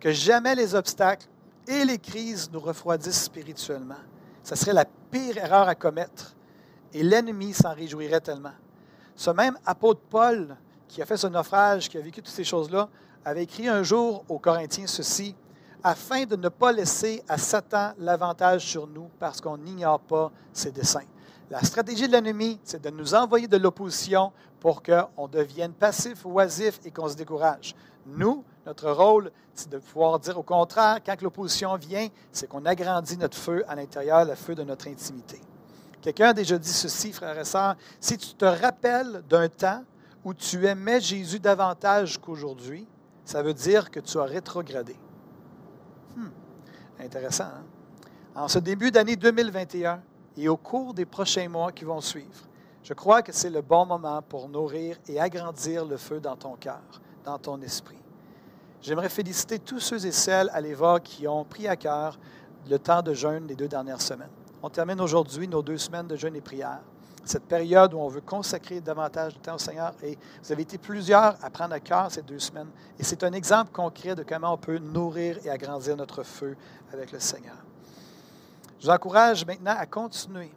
Que 0.00 0.10
jamais 0.10 0.54
les 0.54 0.74
obstacles 0.74 1.26
et 1.68 1.84
les 1.84 1.98
crises 1.98 2.50
nous 2.50 2.60
refroidissent 2.60 3.24
spirituellement. 3.24 3.94
Ce 4.42 4.54
serait 4.54 4.72
la 4.72 4.86
pire 5.10 5.36
erreur 5.36 5.68
à 5.68 5.74
commettre 5.74 6.34
et 6.94 7.02
l'ennemi 7.02 7.52
s'en 7.52 7.74
réjouirait 7.74 8.20
tellement. 8.22 8.54
Ce 9.14 9.30
même 9.30 9.58
apôtre 9.66 10.00
Paul, 10.08 10.56
qui 10.88 11.02
a 11.02 11.06
fait 11.06 11.18
ce 11.18 11.26
naufrage, 11.26 11.90
qui 11.90 11.98
a 11.98 12.00
vécu 12.00 12.22
toutes 12.22 12.34
ces 12.34 12.44
choses-là, 12.44 12.88
avait 13.24 13.42
écrit 13.42 13.68
un 13.68 13.82
jour 13.82 14.24
aux 14.28 14.38
Corinthiens 14.38 14.86
ceci, 14.86 15.34
afin 15.82 16.24
de 16.24 16.36
ne 16.36 16.48
pas 16.48 16.72
laisser 16.72 17.22
à 17.28 17.36
Satan 17.36 17.92
l'avantage 17.98 18.64
sur 18.64 18.86
nous 18.86 19.10
parce 19.18 19.40
qu'on 19.40 19.58
n'ignore 19.58 20.00
pas 20.00 20.32
ses 20.52 20.70
desseins. 20.72 21.06
La 21.48 21.62
stratégie 21.62 22.08
de 22.08 22.12
l'ennemi, 22.12 22.58
c'est 22.64 22.82
de 22.82 22.90
nous 22.90 23.14
envoyer 23.14 23.46
de 23.46 23.56
l'opposition 23.56 24.32
pour 24.58 24.82
qu'on 24.82 25.28
devienne 25.28 25.72
passif 25.72 26.24
oisif 26.26 26.80
et 26.84 26.90
qu'on 26.90 27.08
se 27.08 27.14
décourage. 27.14 27.74
Nous, 28.04 28.44
notre 28.64 28.90
rôle, 28.90 29.30
c'est 29.54 29.70
de 29.70 29.78
pouvoir 29.78 30.18
dire 30.18 30.38
au 30.38 30.42
contraire, 30.42 30.98
quand 31.04 31.20
l'opposition 31.22 31.76
vient, 31.76 32.08
c'est 32.32 32.48
qu'on 32.48 32.64
agrandit 32.64 33.16
notre 33.16 33.38
feu 33.38 33.64
à 33.68 33.76
l'intérieur, 33.76 34.24
le 34.24 34.34
feu 34.34 34.56
de 34.56 34.64
notre 34.64 34.88
intimité. 34.88 35.40
Quelqu'un 36.02 36.30
a 36.30 36.32
déjà 36.32 36.58
dit 36.58 36.72
ceci, 36.72 37.12
frères 37.12 37.38
et 37.38 37.44
sœurs, 37.44 37.76
si 38.00 38.18
tu 38.18 38.34
te 38.34 38.44
rappelles 38.44 39.22
d'un 39.28 39.48
temps 39.48 39.84
où 40.24 40.34
tu 40.34 40.66
aimais 40.66 41.00
Jésus 41.00 41.38
davantage 41.38 42.18
qu'aujourd'hui, 42.20 42.88
ça 43.24 43.42
veut 43.42 43.54
dire 43.54 43.90
que 43.90 44.00
tu 44.00 44.18
as 44.18 44.24
rétrogradé. 44.24 44.96
Hmm. 46.16 46.30
Intéressant, 47.00 47.44
hein? 47.44 47.64
En 48.34 48.48
ce 48.48 48.58
début 48.58 48.90
d'année 48.90 49.16
2021 49.16 50.02
et 50.36 50.48
au 50.48 50.56
cours 50.56 50.94
des 50.94 51.04
prochains 51.04 51.48
mois 51.48 51.72
qui 51.72 51.84
vont 51.84 52.00
suivre, 52.00 52.46
je 52.82 52.94
crois 52.94 53.22
que 53.22 53.32
c'est 53.32 53.50
le 53.50 53.62
bon 53.62 53.86
moment 53.86 54.22
pour 54.22 54.48
nourrir 54.48 54.96
et 55.08 55.18
agrandir 55.20 55.84
le 55.84 55.96
feu 55.96 56.20
dans 56.20 56.36
ton 56.36 56.54
cœur, 56.56 57.00
dans 57.24 57.38
ton 57.38 57.60
esprit. 57.62 57.98
J'aimerais 58.80 59.08
féliciter 59.08 59.58
tous 59.58 59.80
ceux 59.80 60.06
et 60.06 60.12
celles 60.12 60.50
à 60.50 60.60
l'Éva 60.60 61.00
qui 61.00 61.26
ont 61.26 61.44
pris 61.44 61.66
à 61.66 61.76
cœur 61.76 62.18
le 62.68 62.78
temps 62.78 63.02
de 63.02 63.12
jeûne 63.14 63.46
des 63.46 63.56
deux 63.56 63.68
dernières 63.68 64.00
semaines. 64.00 64.30
On 64.62 64.70
termine 64.70 65.00
aujourd'hui 65.00 65.48
nos 65.48 65.62
deux 65.62 65.78
semaines 65.78 66.06
de 66.06 66.16
jeûne 66.16 66.36
et 66.36 66.40
prière 66.40 66.80
cette 67.26 67.44
période 67.44 67.92
où 67.94 67.98
on 67.98 68.08
veut 68.08 68.20
consacrer 68.20 68.80
davantage 68.80 69.34
de 69.34 69.38
temps 69.40 69.56
au 69.56 69.58
Seigneur. 69.58 69.94
Et 70.02 70.16
vous 70.42 70.52
avez 70.52 70.62
été 70.62 70.78
plusieurs 70.78 71.36
à 71.44 71.50
prendre 71.50 71.74
à 71.74 71.80
cœur 71.80 72.10
ces 72.10 72.22
deux 72.22 72.38
semaines. 72.38 72.70
Et 72.98 73.04
c'est 73.04 73.22
un 73.24 73.32
exemple 73.32 73.72
concret 73.72 74.14
de 74.14 74.22
comment 74.22 74.54
on 74.54 74.58
peut 74.58 74.78
nourrir 74.78 75.38
et 75.44 75.50
agrandir 75.50 75.96
notre 75.96 76.22
feu 76.22 76.56
avec 76.92 77.12
le 77.12 77.20
Seigneur. 77.20 77.56
Je 78.78 78.86
vous 78.86 78.90
encourage 78.92 79.46
maintenant 79.46 79.74
à 79.76 79.86
continuer 79.86 80.50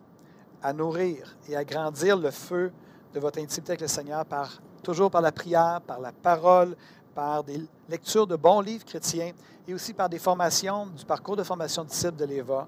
à 0.61 0.73
nourrir 0.73 1.37
et 1.47 1.55
à 1.55 1.63
grandir 1.63 2.17
le 2.17 2.31
feu 2.31 2.71
de 3.13 3.19
votre 3.19 3.39
intimité 3.39 3.71
avec 3.71 3.81
le 3.81 3.87
Seigneur 3.87 4.25
par, 4.25 4.61
toujours 4.83 5.09
par 5.09 5.21
la 5.21 5.31
prière, 5.31 5.79
par 5.87 6.01
la 6.01 6.11
parole, 6.11 6.75
par 7.15 7.43
des 7.45 7.61
lectures 7.87 8.27
de 8.27 8.35
bons 8.35 8.59
livres 8.59 8.83
chrétiens 8.83 9.31
et 9.67 9.73
aussi 9.73 9.93
par 9.93 10.09
des 10.09 10.19
formations 10.19 10.87
du 10.87 11.05
parcours 11.05 11.37
de 11.37 11.43
formation 11.43 11.83
disciple 11.85 12.17
de 12.17 12.25
l'Éva. 12.25 12.67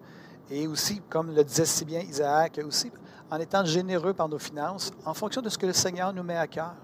Et 0.50 0.67
aussi, 0.67 1.01
comme 1.10 1.36
le 1.36 1.43
disait 1.43 1.65
si 1.65 1.84
bien 1.84 2.00
Isaac, 2.00 2.60
aussi 2.65 2.91
en 3.29 3.38
étant 3.38 3.63
généreux 3.65 4.13
par 4.13 4.29
nos 4.29 4.39
finances, 4.39 4.91
en 5.05 5.13
fonction 5.13 5.41
de 5.41 5.50
ce 5.50 5.58
que 5.58 5.65
le 5.65 5.74
Seigneur 5.74 6.13
nous 6.13 6.24
met 6.24 6.36
à 6.38 6.48
cœur, 6.48 6.75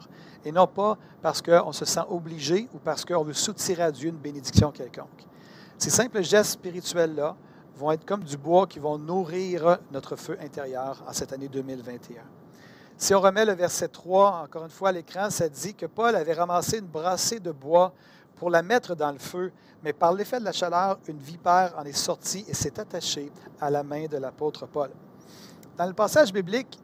et 0.46 0.52
non 0.52 0.68
pas 0.68 0.98
parce 1.22 1.42
qu'on 1.42 1.72
se 1.74 1.84
sent 1.84 2.04
obligé 2.10 2.70
ou 2.74 2.78
parce 2.80 3.04
qu'on 3.04 3.24
veut 3.24 3.34
soutirer 3.34 3.84
à 3.84 3.92
Dieu 3.92 4.10
une 4.10 4.18
bénédiction 4.18 4.72
quelconque. 4.72 5.26
Ces 5.78 5.90
simples 5.90 6.22
gestes 6.22 6.52
spirituels-là 6.52 7.36
vont 7.78 7.92
être 7.92 8.06
comme 8.06 8.24
du 8.24 8.38
bois 8.38 8.66
qui 8.66 8.80
vont 8.80 8.98
nourrir 8.98 9.78
notre 9.92 10.16
feu 10.16 10.38
intérieur 10.42 11.04
en 11.08 11.14
cette 11.14 11.32
année 11.32 11.48
2021. 11.48 12.22
Si 12.98 13.14
on 13.14 13.22
remet 13.22 13.46
le 13.46 13.54
verset 13.54 13.90
3, 13.90 14.44
encore 14.46 14.64
une 14.64 14.72
fois 14.72 14.90
à 14.90 14.92
l'écran, 14.92 15.30
ça 15.30 15.48
dit 15.48 15.76
que 15.76 15.86
Paul 15.86 16.16
avait 16.16 16.34
ramassé 16.34 16.80
une 16.80 16.88
brassée 16.88 17.40
de 17.40 17.52
bois 17.52 17.94
pour 18.36 18.50
la 18.50 18.64
mettre 18.64 18.96
dans 18.96 19.12
le 19.12 19.20
feu, 19.20 19.52
mais 19.84 19.94
par 19.94 20.14
l'effet 20.14 20.40
de 20.40 20.46
la 20.46 20.52
chaleur, 20.52 20.98
une 21.08 21.20
vipère 21.20 21.76
en 21.78 21.84
est 21.84 21.94
sortie 21.94 22.44
et 22.48 22.56
s'est 22.56 22.80
attachée 22.80 23.32
à 23.62 23.70
la 23.70 23.84
main 23.84 24.08
de 24.08 24.18
l'apôtre 24.18 24.66
Paul. 24.66 24.90
Dans 25.78 25.86
le 25.86 25.94
passage 25.94 26.34
biblique, 26.34 26.80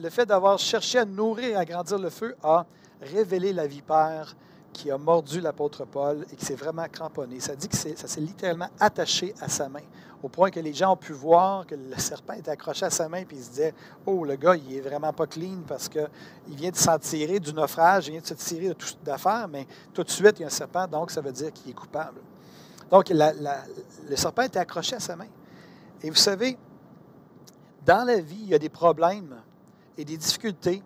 le 0.00 0.10
fait 0.10 0.26
d'avoir 0.26 0.58
cherché 0.58 0.98
à 0.98 1.04
nourrir 1.04 1.50
et 1.50 1.56
à 1.56 1.64
grandir 1.64 1.98
le 1.98 2.10
feu 2.10 2.34
a 2.42 2.66
révélé 3.00 3.52
la 3.52 3.68
vipère 3.68 4.34
qui 4.74 4.90
a 4.90 4.98
mordu 4.98 5.40
l'apôtre 5.40 5.86
Paul 5.86 6.26
et 6.30 6.36
qui 6.36 6.44
s'est 6.44 6.56
vraiment 6.56 6.86
cramponné. 6.90 7.40
Ça 7.40 7.56
dit 7.56 7.68
que 7.68 7.76
ça 7.76 7.94
s'est 7.94 8.20
littéralement 8.20 8.68
attaché 8.78 9.34
à 9.40 9.48
sa 9.48 9.70
main, 9.70 9.84
au 10.22 10.28
point 10.28 10.50
que 10.50 10.60
les 10.60 10.74
gens 10.74 10.92
ont 10.92 10.96
pu 10.96 11.12
voir 11.12 11.66
que 11.66 11.74
le 11.74 11.96
serpent 11.96 12.34
était 12.34 12.50
accroché 12.50 12.84
à 12.84 12.90
sa 12.90 13.08
main, 13.08 13.24
puis 13.24 13.38
ils 13.38 13.44
se 13.44 13.50
disaient 13.50 13.74
Oh, 14.04 14.24
le 14.24 14.36
gars, 14.36 14.56
il 14.56 14.76
est 14.76 14.80
vraiment 14.80 15.12
pas 15.12 15.26
clean 15.26 15.62
parce 15.66 15.88
qu'il 15.88 16.08
vient 16.48 16.70
de 16.70 16.76
s'en 16.76 16.98
tirer 16.98 17.40
du 17.40 17.54
naufrage, 17.54 18.08
il 18.08 18.10
vient 18.10 18.20
de 18.20 18.26
se 18.26 18.34
tirer 18.34 18.68
de 18.68 18.72
toute 18.74 18.98
d'affaires, 19.02 19.48
mais 19.48 19.66
tout 19.94 20.02
de 20.02 20.10
suite, 20.10 20.38
il 20.38 20.40
y 20.40 20.44
a 20.44 20.48
un 20.48 20.50
serpent, 20.50 20.86
donc 20.86 21.10
ça 21.10 21.20
veut 21.20 21.32
dire 21.32 21.52
qu'il 21.52 21.70
est 21.70 21.74
coupable. 21.74 22.20
Donc, 22.90 23.08
le 23.08 24.16
serpent 24.16 24.42
était 24.42 24.58
accroché 24.58 24.96
à 24.96 25.00
sa 25.00 25.16
main. 25.16 25.28
Et 26.02 26.10
vous 26.10 26.16
savez, 26.16 26.58
dans 27.86 28.04
la 28.04 28.20
vie, 28.20 28.40
il 28.42 28.48
y 28.48 28.54
a 28.54 28.58
des 28.58 28.68
problèmes 28.68 29.36
et 29.96 30.04
des 30.04 30.16
difficultés 30.16 30.82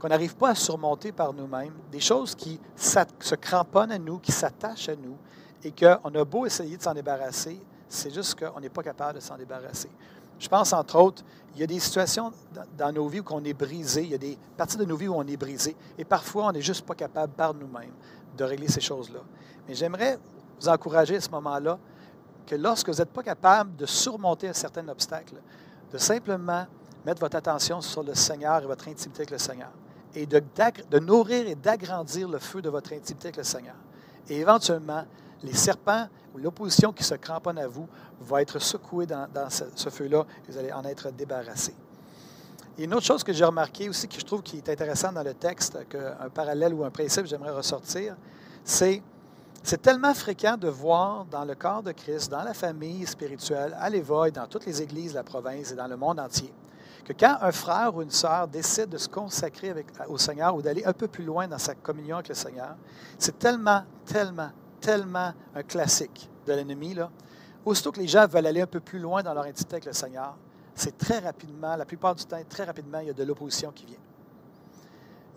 qu'on 0.00 0.08
n'arrive 0.08 0.34
pas 0.34 0.50
à 0.50 0.54
surmonter 0.54 1.12
par 1.12 1.32
nous-mêmes, 1.32 1.74
des 1.92 2.00
choses 2.00 2.34
qui 2.34 2.58
se 2.76 3.34
cramponnent 3.34 3.92
à 3.92 3.98
nous, 3.98 4.18
qui 4.18 4.32
s'attachent 4.32 4.88
à 4.88 4.96
nous, 4.96 5.16
et 5.62 5.72
qu'on 5.72 6.14
a 6.14 6.24
beau 6.24 6.46
essayer 6.46 6.76
de 6.76 6.82
s'en 6.82 6.94
débarrasser, 6.94 7.60
c'est 7.86 8.12
juste 8.12 8.38
qu'on 8.38 8.60
n'est 8.60 8.70
pas 8.70 8.82
capable 8.82 9.16
de 9.16 9.20
s'en 9.20 9.36
débarrasser. 9.36 9.90
Je 10.38 10.48
pense, 10.48 10.72
entre 10.72 10.96
autres, 10.96 11.22
il 11.54 11.60
y 11.60 11.64
a 11.64 11.66
des 11.66 11.78
situations 11.78 12.32
dans 12.78 12.92
nos 12.92 13.08
vies 13.08 13.20
où 13.20 13.24
on 13.30 13.44
est 13.44 13.52
brisé, 13.52 14.02
il 14.02 14.10
y 14.10 14.14
a 14.14 14.18
des 14.18 14.38
parties 14.56 14.78
de 14.78 14.86
nos 14.86 14.96
vies 14.96 15.08
où 15.08 15.14
on 15.14 15.26
est 15.26 15.36
brisé, 15.36 15.76
et 15.98 16.04
parfois 16.04 16.46
on 16.46 16.52
n'est 16.52 16.62
juste 16.62 16.86
pas 16.86 16.94
capable 16.94 17.34
par 17.34 17.52
nous-mêmes 17.52 17.92
de 18.38 18.44
régler 18.44 18.68
ces 18.68 18.80
choses-là. 18.80 19.20
Mais 19.68 19.74
j'aimerais 19.74 20.18
vous 20.58 20.68
encourager 20.68 21.16
à 21.16 21.20
ce 21.20 21.28
moment-là 21.30 21.78
que 22.46 22.54
lorsque 22.54 22.88
vous 22.88 22.96
n'êtes 22.96 23.12
pas 23.12 23.22
capable 23.22 23.76
de 23.76 23.84
surmonter 23.84 24.48
un 24.48 24.54
certain 24.54 24.88
obstacle, 24.88 25.34
de 25.92 25.98
simplement 25.98 26.66
mettre 27.04 27.20
votre 27.20 27.36
attention 27.36 27.82
sur 27.82 28.02
le 28.02 28.14
Seigneur 28.14 28.62
et 28.62 28.66
votre 28.66 28.88
intimité 28.88 29.20
avec 29.20 29.30
le 29.30 29.38
Seigneur. 29.38 29.70
Et 30.14 30.26
de, 30.26 30.98
nourrir 30.98 31.46
et 31.46 31.54
d'agrandir 31.54 32.28
le 32.28 32.38
feu 32.38 32.60
de 32.60 32.68
votre 32.68 32.92
intimité 32.92 33.28
avec 33.28 33.36
le 33.36 33.44
Seigneur. 33.44 33.76
Et 34.28 34.40
éventuellement, 34.40 35.04
les 35.42 35.54
serpents 35.54 36.08
ou 36.34 36.38
l'opposition 36.38 36.92
qui 36.92 37.04
se 37.04 37.14
cramponne 37.14 37.58
à 37.58 37.68
vous 37.68 37.88
va 38.20 38.42
être 38.42 38.58
secouée 38.58 39.06
dans, 39.06 39.26
ce, 39.48 39.88
feu-là 39.88 40.26
et 40.48 40.52
vous 40.52 40.58
allez 40.58 40.72
en 40.72 40.84
être 40.84 41.10
débarrassé. 41.10 41.74
Et 42.78 42.84
une 42.84 42.94
autre 42.94 43.06
chose 43.06 43.24
que 43.24 43.32
j'ai 43.32 43.44
remarqué 43.44 43.88
aussi, 43.88 44.08
que 44.08 44.18
je 44.18 44.24
trouve 44.24 44.42
qui 44.42 44.58
est 44.58 44.68
intéressant 44.68 45.12
dans 45.12 45.22
le 45.22 45.34
texte, 45.34 45.78
un 46.20 46.28
parallèle 46.28 46.74
ou 46.74 46.84
un 46.84 46.90
principe 46.90 47.26
j'aimerais 47.26 47.52
ressortir, 47.52 48.16
c'est 48.64 49.02
c'est 49.62 49.82
tellement 49.82 50.14
fréquent 50.14 50.56
de 50.56 50.68
voir 50.68 51.26
dans 51.26 51.44
le 51.44 51.54
corps 51.54 51.82
de 51.82 51.92
Christ, 51.92 52.30
dans 52.30 52.42
la 52.42 52.54
famille 52.54 53.06
spirituelle, 53.06 53.76
à 53.78 53.90
l'Éva 53.90 54.30
dans 54.30 54.46
toutes 54.46 54.64
les 54.64 54.80
églises 54.80 55.10
de 55.10 55.16
la 55.16 55.22
province 55.22 55.72
et 55.72 55.74
dans 55.74 55.86
le 55.86 55.96
monde 55.96 56.18
entier, 56.18 56.52
que 57.04 57.12
quand 57.12 57.38
un 57.40 57.52
frère 57.52 57.94
ou 57.94 58.02
une 58.02 58.10
sœur 58.10 58.48
décide 58.48 58.88
de 58.88 58.98
se 58.98 59.08
consacrer 59.08 59.74
au 60.08 60.18
Seigneur 60.18 60.54
ou 60.54 60.62
d'aller 60.62 60.84
un 60.84 60.92
peu 60.92 61.08
plus 61.08 61.24
loin 61.24 61.48
dans 61.48 61.58
sa 61.58 61.74
communion 61.74 62.16
avec 62.16 62.28
le 62.28 62.34
Seigneur, 62.34 62.76
c'est 63.18 63.38
tellement, 63.38 63.82
tellement, 64.04 64.50
tellement 64.80 65.32
un 65.54 65.62
classique 65.62 66.28
de 66.46 66.52
l'ennemi. 66.52 66.96
Aussitôt 67.64 67.92
que 67.92 68.00
les 68.00 68.08
gens 68.08 68.26
veulent 68.26 68.46
aller 68.46 68.62
un 68.62 68.66
peu 68.66 68.80
plus 68.80 68.98
loin 68.98 69.22
dans 69.22 69.34
leur 69.34 69.44
intimité 69.44 69.74
avec 69.74 69.86
le 69.86 69.92
Seigneur, 69.92 70.36
c'est 70.74 70.96
très 70.96 71.18
rapidement, 71.18 71.76
la 71.76 71.84
plupart 71.84 72.14
du 72.14 72.24
temps, 72.24 72.40
très 72.48 72.64
rapidement, 72.64 73.00
il 73.00 73.08
y 73.08 73.10
a 73.10 73.14
de 73.14 73.24
l'opposition 73.24 73.70
qui 73.70 73.86
vient 73.86 73.98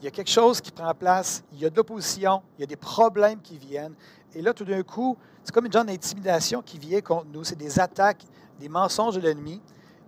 il 0.03 0.07
y 0.07 0.09
a 0.09 0.11
quelque 0.11 0.31
chose 0.31 0.59
qui 0.59 0.69
prend 0.69 0.93
place, 0.93 1.45
il 1.53 1.59
y 1.59 1.65
a 1.65 1.69
de 1.69 1.77
l'opposition, 1.77 2.41
il 2.57 2.61
y 2.61 2.63
a 2.65 2.67
des 2.67 2.75
problèmes 2.75 3.39
qui 3.39 3.57
viennent. 3.57 3.93
Et 4.35 4.41
là, 4.41 4.53
tout 4.53 4.65
d'un 4.65 4.83
coup, 4.83 5.15
c'est 5.45 5.53
comme 5.53 5.65
une 5.65 5.71
genre 5.71 5.85
d'intimidation 5.85 6.61
qui 6.61 6.77
vient 6.77 6.99
contre 6.99 7.27
nous. 7.31 7.45
C'est 7.45 7.55
des 7.55 7.79
attaques, 7.79 8.25
des 8.59 8.67
mensonges 8.67 9.15
de 9.15 9.21
l'ennemi. 9.21 9.61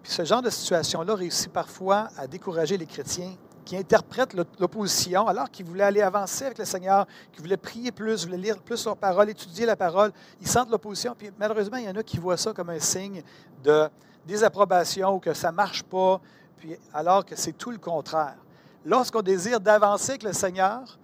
Puis 0.06 0.14
ce 0.14 0.24
genre 0.24 0.44
de 0.44 0.52
situation-là 0.52 1.16
réussit 1.16 1.52
parfois 1.52 2.10
à 2.16 2.28
décourager 2.28 2.78
les 2.78 2.86
chrétiens 2.86 3.34
qui 3.66 3.76
interprètent 3.76 4.36
l'opposition 4.60 5.28
alors 5.28 5.50
qu'ils 5.50 5.66
voulaient 5.66 5.86
aller 5.86 6.04
avancer 6.04 6.46
avec 6.46 6.60
le 6.60 6.66
Seigneur, 6.66 7.08
qui 7.34 7.42
voulaient 7.42 7.58
prier 7.58 7.92
plus, 7.92 8.24
voulaient 8.24 8.38
lire 8.38 8.60
plus 8.60 8.86
leur 8.86 8.98
parole, 8.98 9.32
étudier 9.32 9.66
la 9.66 9.76
parole. 9.76 10.12
Ils 10.42 10.48
sentent 10.48 10.70
l'opposition. 10.70 11.16
Puis 11.18 11.32
malheureusement, 11.40 11.78
il 11.78 11.86
y 11.86 11.90
en 11.90 11.96
a 11.96 12.04
qui 12.04 12.20
voient 12.20 12.38
ça 12.38 12.54
comme 12.54 12.70
un 12.70 12.80
signe 12.80 13.24
de 13.64 13.90
désapprobation 14.28 15.16
ou 15.16 15.20
que 15.20 15.34
ça 15.34 15.50
ne 15.50 15.56
marche 15.56 15.82
pas, 15.82 16.22
puis 16.58 16.78
alors 16.94 17.26
que 17.26 17.36
c'est 17.36 17.54
tout 17.54 17.72
le 17.72 17.80
contraire 17.80 18.38
lorsqu'on 18.86 19.24
désire 19.24 19.60
d'avancer 19.60 20.12
avec 20.12 20.22
le 20.22 20.34
Seigneur, 20.34 21.00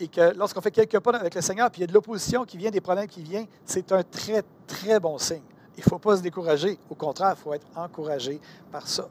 et 0.00 0.08
que 0.08 0.34
lorsqu'on 0.34 0.60
fait 0.60 0.72
quelques 0.72 0.98
pas 0.98 1.16
avec 1.16 1.36
le 1.36 1.40
Seigneur, 1.40 1.70
puis 1.70 1.78
il 1.78 1.82
y 1.82 1.84
a 1.84 1.86
de 1.86 1.94
l'opposition 1.94 2.44
qui 2.44 2.56
vient, 2.56 2.72
des 2.72 2.80
problèmes 2.80 3.06
qui 3.06 3.22
viennent, 3.22 3.46
c'est 3.64 3.92
un 3.92 4.02
très, 4.02 4.42
très 4.66 4.98
bon 4.98 5.18
signe. 5.18 5.44
Il 5.80 5.86
ne 5.86 5.90
faut 5.90 5.98
pas 5.98 6.18
se 6.18 6.22
décourager. 6.22 6.78
Au 6.90 6.94
contraire, 6.94 7.34
il 7.38 7.42
faut 7.42 7.54
être 7.54 7.66
encouragé 7.74 8.38
par 8.70 8.86
ça. 8.86 9.08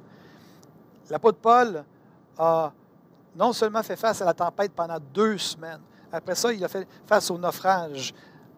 L'apôtre 1.10 1.40
Paul 1.40 1.84
a 2.38 2.72
non 3.36 3.54
seulement 3.54 3.82
fait 3.82 3.96
face 3.96 4.22
à 4.22 4.26
la 4.26 4.36
tempête 4.36 4.72
pendant 4.74 5.00
deux 5.14 5.40
semaines, 5.40 5.82
après 6.12 6.36
ça, 6.36 6.54
il 6.54 6.64
a 6.64 6.68
fait 6.68 6.88
face 7.08 7.32
au 7.32 7.38
naufrage, 7.38 8.14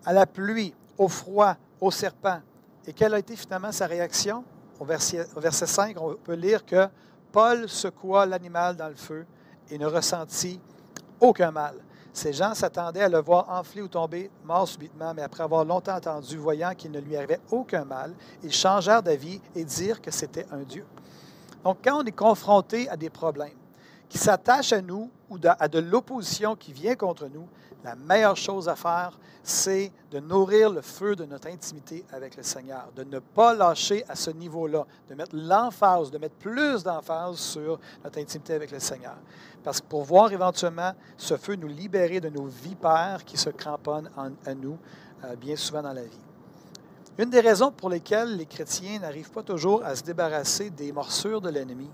à 0.06 0.12
la 0.12 0.26
pluie, 0.26 0.74
au 0.98 1.08
froid, 1.08 1.56
au 1.80 1.90
serpent. 1.90 2.42
Et 2.86 2.92
quelle 2.92 3.14
a 3.14 3.20
été 3.20 3.36
finalement 3.36 3.72
sa 3.72 3.88
réaction? 3.88 4.44
Au 4.78 4.86
verset, 4.86 5.26
au 5.36 5.40
verset 5.40 5.68
5, 5.68 5.96
on 6.02 6.16
peut 6.16 6.34
lire 6.34 6.66
que 6.66 6.88
Paul 7.32 7.70
secoua 7.70 8.26
l'animal 8.26 8.76
dans 8.76 8.90
le 8.90 8.96
feu 8.96 9.26
et 9.70 9.78
ne 9.78 9.86
ressentit 9.86 10.60
aucun 11.20 11.52
mal. 11.52 11.76
Ces 12.14 12.34
gens 12.34 12.54
s'attendaient 12.54 13.04
à 13.04 13.10
le 13.10 13.22
voir 13.22 13.50
enfler 13.50 13.82
ou 13.82 13.88
tomber 13.88 14.30
mort 14.44 14.68
subitement, 14.68 15.14
mais 15.14 15.22
après 15.22 15.44
avoir 15.44 15.64
longtemps 15.64 15.96
attendu, 15.96 16.38
voyant 16.38 16.74
qu'il 16.76 16.92
ne 16.92 17.00
lui 17.00 17.16
arrivait 17.16 17.40
aucun 17.52 17.86
mal, 17.86 18.14
ils 18.44 18.52
changèrent 18.52 19.02
d'avis 19.02 19.40
et 19.56 19.64
dirent 19.64 20.02
que 20.02 20.12
c'était 20.12 20.46
un 20.52 20.64
Dieu. 20.64 20.86
Donc, 21.64 21.78
quand 21.84 22.02
on 22.02 22.06
est 22.06 22.12
confronté 22.12 22.90
à 22.90 22.98
des 22.98 23.10
problèmes, 23.10 23.50
qui 24.10 24.18
s'attache 24.18 24.74
à 24.74 24.82
nous 24.82 25.10
ou 25.30 25.38
à 25.46 25.68
de 25.70 25.80
l'opposition 25.80 26.58
qui 26.58 26.74
vient 26.74 26.96
contre 26.96 27.28
nous, 27.28 27.48
la 27.84 27.96
meilleure 27.96 28.38
chose 28.38 28.70
à 28.70 28.76
faire, 28.76 29.18
c'est 29.44 29.92
de 30.12 30.20
nourrir 30.20 30.70
le 30.70 30.82
feu 30.82 31.16
de 31.16 31.26
notre 31.26 31.48
intimité 31.48 32.06
avec 32.12 32.36
le 32.36 32.44
Seigneur, 32.44 32.90
de 32.96 33.04
ne 33.04 33.20
pas 33.20 33.54
lâcher 33.54 34.04
à 34.08 34.16
ce 34.16 34.30
niveau-là, 34.30 34.86
de 35.10 35.16
mettre 35.16 35.36
l'emphase, 35.36 36.12
de 36.12 36.18
mettre 36.18 36.36
plus 36.36 36.84
d'emphase 36.84 37.38
sur 37.38 37.80
notre 38.04 38.20
intimité 38.20 38.54
avec 38.54 38.72
le 38.72 38.80
Seigneur. 38.80 39.18
Parce 39.64 39.82
que 39.82 39.88
pour 39.88 40.04
voir 40.04 40.32
éventuellement 40.32 40.94
ce 41.18 41.38
feu 41.38 41.56
nous 41.56 41.68
libérer 41.68 42.20
de 42.20 42.30
nos 42.30 42.46
vipères 42.46 43.24
qui 43.26 43.38
se 43.38 43.50
cramponnent 43.50 44.12
à 44.46 44.54
nous 44.54 44.78
euh, 45.24 45.36
bien 45.36 45.56
souvent 45.56 45.82
dans 45.82 45.94
la 45.94 46.04
vie. 46.04 46.20
Une 47.18 47.30
des 47.30 47.42
raisons 47.42 47.72
pour 47.72 47.90
lesquelles 47.90 48.38
les 48.38 48.46
chrétiens 48.46 49.00
n'arrivent 49.00 49.32
pas 49.32 49.44
toujours 49.44 49.84
à 49.84 49.96
se 49.96 50.04
débarrasser 50.04 50.70
des 50.70 50.92
morsures 50.92 51.42
de 51.42 51.50
l'ennemi, 51.50 51.90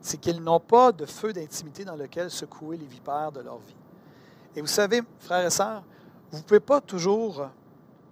c'est 0.00 0.18
qu'ils 0.18 0.40
n'ont 0.40 0.60
pas 0.60 0.92
de 0.92 1.04
feu 1.04 1.32
d'intimité 1.32 1.84
dans 1.84 1.96
lequel 1.96 2.30
secouer 2.30 2.76
les 2.76 2.86
vipères 2.86 3.32
de 3.32 3.40
leur 3.40 3.58
vie. 3.58 3.74
Et 4.54 4.60
vous 4.60 4.66
savez, 4.66 5.02
frères 5.18 5.46
et 5.46 5.50
sœurs, 5.50 5.82
vous 6.30 6.38
ne 6.38 6.42
pouvez 6.42 6.60
pas 6.60 6.80
toujours 6.80 7.48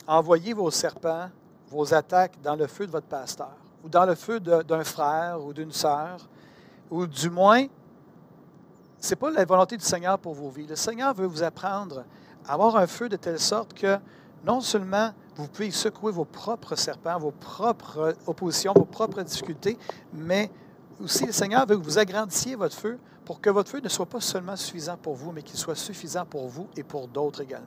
envoyer 0.06 0.52
vos 0.52 0.70
serpents, 0.70 1.28
vos 1.68 1.94
attaques 1.94 2.40
dans 2.42 2.56
le 2.56 2.66
feu 2.66 2.86
de 2.86 2.92
votre 2.92 3.06
pasteur, 3.06 3.52
ou 3.84 3.88
dans 3.88 4.04
le 4.04 4.14
feu 4.14 4.40
d'un 4.40 4.84
frère 4.84 5.42
ou 5.42 5.52
d'une 5.52 5.72
sœur, 5.72 6.28
ou 6.90 7.06
du 7.06 7.30
moins, 7.30 7.66
ce 8.98 9.10
n'est 9.10 9.16
pas 9.16 9.30
la 9.30 9.44
volonté 9.44 9.76
du 9.76 9.84
Seigneur 9.84 10.18
pour 10.18 10.34
vos 10.34 10.50
vies. 10.50 10.66
Le 10.66 10.76
Seigneur 10.76 11.14
veut 11.14 11.26
vous 11.26 11.42
apprendre 11.42 12.04
à 12.46 12.54
avoir 12.54 12.76
un 12.76 12.86
feu 12.86 13.08
de 13.08 13.16
telle 13.16 13.38
sorte 13.38 13.72
que 13.74 13.98
non 14.44 14.60
seulement 14.60 15.12
vous 15.36 15.48
pouvez 15.48 15.70
secouer 15.70 16.12
vos 16.12 16.24
propres 16.24 16.74
serpents, 16.74 17.18
vos 17.18 17.30
propres 17.30 18.14
oppositions, 18.26 18.72
vos 18.74 18.84
propres 18.84 19.22
difficultés, 19.22 19.78
mais 20.12 20.50
aussi 21.02 21.26
le 21.26 21.32
Seigneur 21.32 21.66
veut 21.66 21.76
que 21.76 21.84
vous 21.84 21.98
agrandissiez 21.98 22.54
votre 22.54 22.76
feu 22.76 22.98
pour 23.24 23.40
que 23.40 23.50
votre 23.50 23.70
feu 23.70 23.80
ne 23.80 23.88
soit 23.88 24.06
pas 24.06 24.20
seulement 24.20 24.56
suffisant 24.56 24.96
pour 24.96 25.14
vous, 25.14 25.32
mais 25.32 25.42
qu'il 25.42 25.58
soit 25.58 25.74
suffisant 25.74 26.24
pour 26.24 26.48
vous 26.48 26.68
et 26.76 26.82
pour 26.82 27.08
d'autres 27.08 27.42
également. 27.42 27.66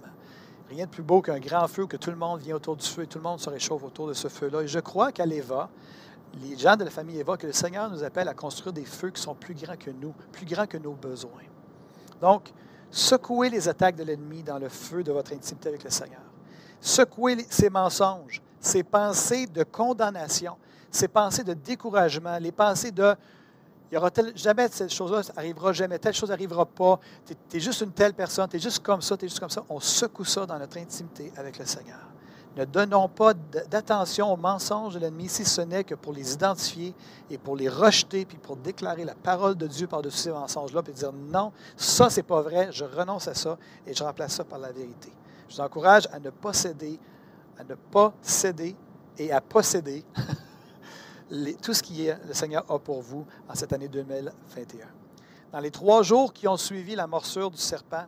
Rien 0.70 0.86
de 0.86 0.90
plus 0.90 1.04
beau 1.04 1.22
qu'un 1.22 1.40
grand 1.40 1.68
feu, 1.68 1.86
que 1.86 1.98
tout 1.98 2.10
le 2.10 2.16
monde 2.16 2.42
vient 2.42 2.56
autour 2.56 2.76
du 2.76 2.86
feu 2.86 3.04
et 3.04 3.08
tout 3.08 3.20
le 3.20 3.24
monde 3.24 3.40
se 3.40 3.50
réchauffe 3.50 3.84
autour 3.84 4.08
de 4.08 4.14
ce 4.14 4.28
feu-là. 4.28 4.62
Et 4.62 4.68
je 4.68 4.80
crois 4.80 5.12
qu'à 5.12 5.26
l'Eva, 5.26 5.70
les 6.42 6.58
gens 6.58 6.76
de 6.76 6.84
la 6.84 6.90
famille 6.90 7.20
Eva, 7.20 7.38
que 7.38 7.48
le 7.48 7.54
Seigneur 7.54 7.90
nous 7.90 8.04
appelle 8.04 8.28
à 8.28 8.34
construire 8.34 8.74
des 8.74 8.86
feux 8.86 9.12
qui 9.12 9.22
sont 9.22 9.36
plus 9.36 9.54
grands 9.54 9.78
que 9.78 9.92
nous, 9.92 10.14
plus 10.32 10.46
grands 10.46 10.66
que 10.66 10.78
nos 10.78 10.94
besoins. 10.94 11.44
Donc, 12.22 12.52
secouez 12.90 13.50
les 13.50 13.68
attaques 13.68 13.96
de 13.96 14.04
l'ennemi 14.04 14.42
dans 14.44 14.58
le 14.58 14.70
feu 14.70 15.04
de 15.04 15.12
votre 15.12 15.34
intimité 15.34 15.70
avec 15.70 15.84
le 15.84 15.90
Seigneur. 15.90 16.22
Secouez 16.82 17.46
ces 17.50 17.70
mensonges, 17.70 18.42
ces 18.60 18.84
pensées 18.84 19.48
de 19.48 19.64
condamnation, 19.64 20.58
ces 20.94 21.08
pensées 21.08 21.44
de 21.44 21.54
découragement, 21.54 22.38
les 22.38 22.52
pensées 22.52 22.92
de 22.92 23.16
il 23.92 23.98
aura 23.98 24.10
jamais 24.34 24.68
cette 24.70 24.92
chose-là, 24.92 25.22
arrivera 25.36 25.72
jamais, 25.72 26.00
telle 26.00 26.16
chose 26.16 26.30
n'arrivera 26.30 26.66
pas, 26.66 27.00
tu 27.28 27.58
es, 27.58 27.60
juste 27.60 27.82
une 27.82 27.92
telle 27.92 28.16
personne, 28.16 28.50
tu 28.50 28.56
es 28.56 28.60
juste 28.60 28.80
comme 28.80 29.04
ça, 29.04 29.16
tu 29.16 29.26
es 29.26 29.28
juste 29.28 29.40
comme 29.40 29.52
ça. 29.52 29.64
On 29.70 29.80
secoue 29.80 30.26
ça 30.26 30.48
dans 30.48 30.58
notre 30.58 30.80
intimité 30.80 31.32
avec 31.38 31.60
le 31.60 31.66
Seigneur. 31.66 32.00
Ne 32.58 32.66
donnons 32.66 33.08
pas 33.08 33.36
d'attention 33.70 34.34
aux 34.34 34.38
mensonges 34.38 34.96
de 34.96 35.00
l'ennemi 35.00 35.30
si 35.30 35.46
ce 35.46 35.62
n'est 35.62 35.84
que 35.84 35.94
pour 35.94 36.12
les 36.12 36.34
identifier 36.34 36.96
et 37.30 37.38
pour 37.38 37.56
les 37.56 37.70
rejeter, 37.70 38.26
puis 38.26 38.38
pour 38.38 38.58
déclarer 38.58 39.06
la 39.06 39.14
parole 39.14 39.56
de 39.56 39.68
Dieu 39.68 39.86
par-dessus 39.86 40.18
ces 40.18 40.32
mensonges-là, 40.32 40.82
puis 40.82 40.94
dire 40.94 41.14
non, 41.14 41.52
ça, 41.78 42.10
c'est 42.10 42.24
pas 42.24 42.42
vrai, 42.42 42.70
je 42.72 42.86
renonce 42.86 43.28
à 43.28 43.36
ça 43.36 43.60
et 43.86 43.94
je 43.94 44.04
remplace 44.04 44.34
ça 44.34 44.44
par 44.44 44.58
la 44.58 44.72
vérité. 44.72 45.14
Je 45.50 45.56
vous 45.56 45.62
encourage 45.62 46.08
à 46.12 46.20
ne 46.20 46.32
pas 46.32 46.54
céder, 46.54 47.00
à 47.60 47.64
ne 47.64 47.76
pas 47.76 48.12
céder 48.24 48.76
et 49.20 49.32
à 49.32 49.40
posséder 49.40 50.04
tout 51.62 51.74
ce 51.74 51.84
que 51.84 52.28
le 52.28 52.34
Seigneur 52.34 52.66
a 52.70 52.80
pour 52.80 53.02
vous 53.02 53.26
en 53.48 53.56
cette 53.56 53.74
année 53.74 53.88
2021. 53.88 54.86
Dans 55.52 55.60
les 55.60 55.72
trois 55.72 56.04
jours 56.04 56.34
qui 56.34 56.48
ont 56.48 56.58
suivi 56.58 56.96
la 56.96 57.08
morsure 57.08 57.52
du 57.52 57.58
serpent, 57.58 58.06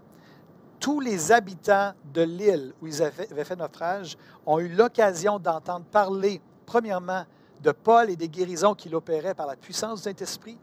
tous 0.80 1.00
les 1.00 1.32
habitants 1.32 1.94
de 2.14 2.22
l'île 2.22 2.74
où 2.82 2.88
ils 2.88 3.02
avaient, 3.02 3.44
fait 3.44 3.56
naufrage 3.56 4.18
ont 4.46 4.60
eu 4.60 4.68
l'occasion 4.68 5.40
d'entendre 5.40 5.86
parler, 5.86 6.42
premièrement, 6.66 7.24
de 7.62 7.72
Paul 7.72 8.10
et 8.10 8.16
des 8.16 8.30
guérisons 8.30 8.76
qu'il 8.76 8.94
opérait 8.96 9.34
par 9.34 9.48
la 9.48 9.56
puissance 9.56 10.00
du 10.00 10.04
Saint-Esprit. 10.04 10.58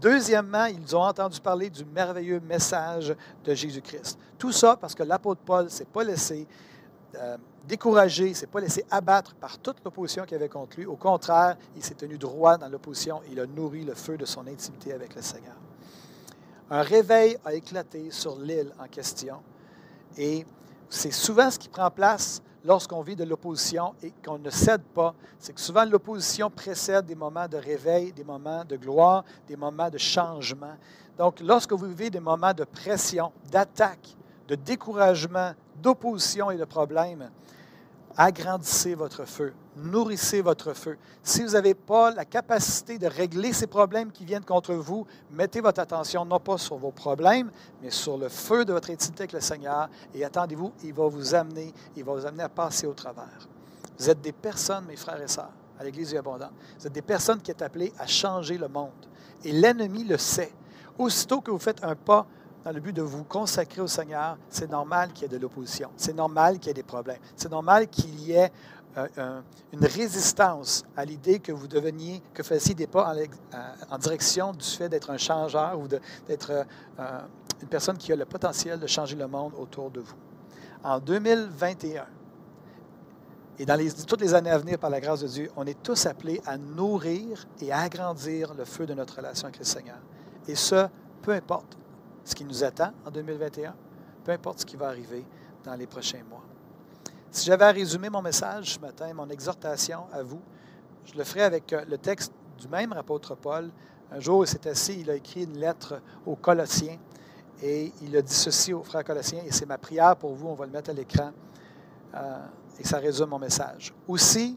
Deuxièmement, 0.00 0.66
ils 0.66 0.96
ont 0.96 1.02
entendu 1.02 1.40
parler 1.40 1.70
du 1.70 1.84
merveilleux 1.84 2.40
message 2.40 3.14
de 3.44 3.54
Jésus-Christ. 3.54 4.18
Tout 4.38 4.52
ça 4.52 4.76
parce 4.76 4.94
que 4.94 5.02
l'apôtre 5.02 5.40
Paul 5.44 5.64
ne 5.64 5.68
s'est 5.68 5.84
pas 5.84 6.04
laissé 6.04 6.46
euh, 7.16 7.36
découragé, 7.68 8.24
il 8.24 8.30
ne 8.30 8.34
s'est 8.34 8.46
pas 8.46 8.60
laissé 8.60 8.84
abattre 8.90 9.34
par 9.34 9.58
toute 9.58 9.76
l'opposition 9.84 10.24
qu'il 10.24 10.34
avait 10.34 10.48
contre 10.48 10.78
lui. 10.78 10.86
Au 10.86 10.96
contraire, 10.96 11.56
il 11.76 11.84
s'est 11.84 11.94
tenu 11.94 12.18
droit 12.18 12.56
dans 12.56 12.68
l'opposition 12.68 13.20
il 13.30 13.38
a 13.38 13.46
nourri 13.46 13.84
le 13.84 13.94
feu 13.94 14.16
de 14.16 14.24
son 14.24 14.46
intimité 14.46 14.92
avec 14.92 15.14
le 15.14 15.22
Seigneur. 15.22 15.54
Un 16.70 16.82
réveil 16.82 17.36
a 17.44 17.54
éclaté 17.54 18.10
sur 18.10 18.38
l'île 18.38 18.72
en 18.78 18.88
question 18.88 19.36
et 20.16 20.44
c'est 20.88 21.12
souvent 21.12 21.50
ce 21.50 21.58
qui 21.58 21.68
prend 21.68 21.90
place 21.90 22.42
lorsqu'on 22.64 23.02
vit 23.02 23.16
de 23.16 23.24
l'opposition 23.24 23.94
et 24.02 24.12
qu'on 24.24 24.38
ne 24.38 24.50
cède 24.50 24.82
pas. 24.82 25.14
C'est 25.38 25.52
que 25.52 25.60
souvent 25.60 25.84
l'opposition 25.84 26.50
précède 26.50 27.06
des 27.06 27.14
moments 27.14 27.48
de 27.48 27.56
réveil, 27.56 28.12
des 28.12 28.24
moments 28.24 28.64
de 28.64 28.76
gloire, 28.76 29.24
des 29.46 29.56
moments 29.56 29.90
de 29.90 29.98
changement. 29.98 30.74
Donc, 31.16 31.40
lorsque 31.40 31.72
vous 31.72 31.86
vivez 31.86 32.10
des 32.10 32.20
moments 32.20 32.52
de 32.52 32.64
pression, 32.64 33.32
d'attaque, 33.50 34.16
de 34.48 34.54
découragement, 34.54 35.52
d'opposition 35.76 36.50
et 36.50 36.56
de 36.56 36.64
problèmes, 36.64 37.30
agrandissez 38.18 38.96
votre 38.96 39.24
feu, 39.24 39.54
nourrissez 39.76 40.42
votre 40.42 40.74
feu. 40.74 40.98
Si 41.22 41.44
vous 41.44 41.52
n'avez 41.52 41.74
pas 41.74 42.10
la 42.10 42.24
capacité 42.24 42.98
de 42.98 43.06
régler 43.06 43.52
ces 43.52 43.68
problèmes 43.68 44.10
qui 44.10 44.24
viennent 44.24 44.44
contre 44.44 44.74
vous, 44.74 45.06
mettez 45.30 45.60
votre 45.60 45.80
attention 45.80 46.24
non 46.24 46.40
pas 46.40 46.58
sur 46.58 46.76
vos 46.76 46.90
problèmes, 46.90 47.52
mais 47.80 47.90
sur 47.90 48.18
le 48.18 48.28
feu 48.28 48.64
de 48.64 48.72
votre 48.72 48.90
intimité 48.90 49.22
avec 49.22 49.32
le 49.32 49.40
Seigneur 49.40 49.88
et 50.12 50.24
attendez-vous, 50.24 50.72
il 50.82 50.92
va 50.92 51.06
vous 51.06 51.36
amener, 51.36 51.72
il 51.96 52.02
va 52.02 52.12
vous 52.12 52.26
amener 52.26 52.42
à 52.42 52.48
passer 52.48 52.88
au 52.88 52.92
travers. 52.92 53.48
Vous 53.96 54.10
êtes 54.10 54.20
des 54.20 54.32
personnes, 54.32 54.84
mes 54.86 54.96
frères 54.96 55.22
et 55.22 55.28
sœurs, 55.28 55.52
à 55.78 55.84
l'Église 55.84 56.10
du 56.10 56.18
Abondant. 56.18 56.50
Vous 56.80 56.88
êtes 56.88 56.92
des 56.92 57.02
personnes 57.02 57.40
qui 57.40 57.52
sont 57.52 57.62
appelées 57.62 57.92
à 58.00 58.06
changer 58.08 58.58
le 58.58 58.66
monde. 58.66 58.90
Et 59.44 59.52
l'ennemi 59.52 60.02
le 60.02 60.18
sait. 60.18 60.52
Aussitôt 60.98 61.40
que 61.40 61.52
vous 61.52 61.58
faites 61.60 61.84
un 61.84 61.94
pas 61.94 62.26
dans 62.64 62.72
le 62.72 62.80
but 62.80 62.92
de 62.92 63.02
vous 63.02 63.24
consacrer 63.24 63.80
au 63.80 63.86
Seigneur, 63.86 64.36
c'est 64.50 64.70
normal 64.70 65.12
qu'il 65.12 65.22
y 65.22 65.24
ait 65.26 65.38
de 65.38 65.40
l'opposition. 65.40 65.90
C'est 65.96 66.14
normal 66.14 66.58
qu'il 66.58 66.68
y 66.68 66.70
ait 66.70 66.74
des 66.74 66.82
problèmes. 66.82 67.20
C'est 67.36 67.50
normal 67.50 67.88
qu'il 67.88 68.18
y 68.20 68.32
ait 68.32 68.50
euh, 68.96 69.40
une 69.72 69.84
résistance 69.84 70.84
à 70.96 71.04
l'idée 71.04 71.38
que 71.38 71.52
vous 71.52 71.68
deveniez, 71.68 72.22
que 72.34 72.42
vous 72.42 72.48
fassiez 72.48 72.74
des 72.74 72.86
pas 72.86 73.14
en, 73.90 73.98
direction 73.98 74.52
du 74.52 74.64
fait 74.64 74.88
d'être 74.88 75.10
un 75.10 75.18
changeur 75.18 75.78
ou 75.78 75.86
d'être 75.86 76.50
euh, 76.98 77.20
une 77.62 77.68
personne 77.68 77.96
qui 77.96 78.12
a 78.12 78.16
le 78.16 78.24
potentiel 78.24 78.80
de 78.80 78.86
changer 78.86 79.14
le 79.14 79.28
monde 79.28 79.52
autour 79.58 79.90
de 79.90 80.00
vous. 80.00 80.16
En 80.82 80.98
2021, 80.98 82.06
et 83.60 83.66
dans 83.66 83.76
toutes 84.06 84.20
les 84.20 84.34
années 84.34 84.50
à 84.50 84.58
venir, 84.58 84.78
par 84.78 84.90
la 84.90 85.00
grâce 85.00 85.20
de 85.20 85.28
Dieu, 85.28 85.50
on 85.56 85.66
est 85.66 85.82
tous 85.82 86.06
appelés 86.06 86.40
à 86.46 86.56
nourrir 86.56 87.44
et 87.60 87.72
à 87.72 87.80
agrandir 87.80 88.54
le 88.54 88.64
feu 88.64 88.86
de 88.86 88.94
notre 88.94 89.16
relation 89.16 89.46
avec 89.46 89.58
le 89.58 89.64
Seigneur. 89.64 89.98
Et 90.46 90.54
ce, 90.54 90.86
peu 91.22 91.32
importe 91.32 91.76
ce 92.28 92.34
qui 92.34 92.44
nous 92.44 92.62
attend 92.62 92.92
en 93.06 93.10
2021, 93.10 93.74
peu 94.24 94.32
importe 94.32 94.60
ce 94.60 94.66
qui 94.66 94.76
va 94.76 94.88
arriver 94.88 95.24
dans 95.64 95.74
les 95.74 95.86
prochains 95.86 96.22
mois. 96.28 96.44
Si 97.30 97.46
j'avais 97.46 97.64
à 97.64 97.70
résumer 97.70 98.10
mon 98.10 98.20
message 98.20 98.74
ce 98.74 98.78
matin, 98.78 99.12
mon 99.14 99.28
exhortation 99.30 100.04
à 100.12 100.22
vous, 100.22 100.40
je 101.06 101.16
le 101.16 101.24
ferai 101.24 101.42
avec 101.42 101.72
euh, 101.72 101.84
le 101.88 101.96
texte 101.96 102.32
du 102.58 102.68
même 102.68 102.92
apôtre 102.92 103.34
Paul. 103.34 103.70
Un 104.12 104.20
jour, 104.20 104.44
il 104.44 104.46
s'est 104.46 104.68
assis, 104.68 105.00
il 105.00 105.10
a 105.10 105.14
écrit 105.14 105.44
une 105.44 105.58
lettre 105.58 106.02
aux 106.26 106.36
Colossiens 106.36 106.98
et 107.62 107.92
il 108.02 108.14
a 108.14 108.22
dit 108.22 108.34
ceci 108.34 108.74
aux 108.74 108.82
frères 108.82 109.04
Colossiens, 109.04 109.42
et 109.44 109.50
c'est 109.50 109.66
ma 109.66 109.78
prière 109.78 110.14
pour 110.16 110.34
vous, 110.34 110.48
on 110.48 110.54
va 110.54 110.66
le 110.66 110.72
mettre 110.72 110.90
à 110.90 110.92
l'écran, 110.92 111.32
euh, 112.14 112.38
et 112.78 112.86
ça 112.86 112.98
résume 112.98 113.30
mon 113.30 113.38
message. 113.38 113.94
Aussi, 114.06 114.56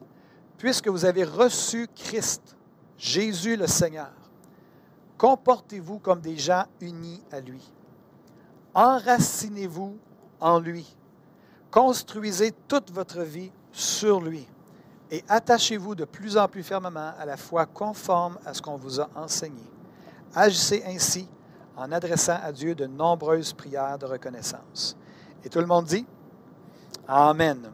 puisque 0.57 0.87
vous 0.87 1.05
avez 1.05 1.23
reçu 1.23 1.87
Christ, 1.95 2.55
Jésus 2.97 3.55
le 3.55 3.65
Seigneur, 3.65 4.11
Comportez-vous 5.21 5.99
comme 5.99 6.19
des 6.19 6.35
gens 6.35 6.63
unis 6.79 7.21
à 7.31 7.39
lui. 7.39 7.61
Enracinez-vous 8.73 9.95
en 10.39 10.59
lui. 10.59 10.97
Construisez 11.69 12.53
toute 12.67 12.89
votre 12.89 13.21
vie 13.21 13.51
sur 13.71 14.19
lui. 14.19 14.47
Et 15.11 15.23
attachez-vous 15.29 15.93
de 15.93 16.05
plus 16.05 16.37
en 16.37 16.47
plus 16.47 16.63
fermement 16.63 17.11
à 17.19 17.25
la 17.27 17.37
foi 17.37 17.67
conforme 17.67 18.39
à 18.47 18.55
ce 18.55 18.63
qu'on 18.63 18.77
vous 18.77 18.99
a 18.99 19.11
enseigné. 19.13 19.61
Agissez 20.33 20.83
ainsi 20.87 21.29
en 21.77 21.91
adressant 21.91 22.39
à 22.43 22.51
Dieu 22.51 22.73
de 22.73 22.87
nombreuses 22.87 23.53
prières 23.53 23.99
de 23.99 24.07
reconnaissance. 24.07 24.97
Et 25.43 25.49
tout 25.49 25.59
le 25.59 25.67
monde 25.67 25.85
dit 25.85 26.07
Amen. 27.07 27.71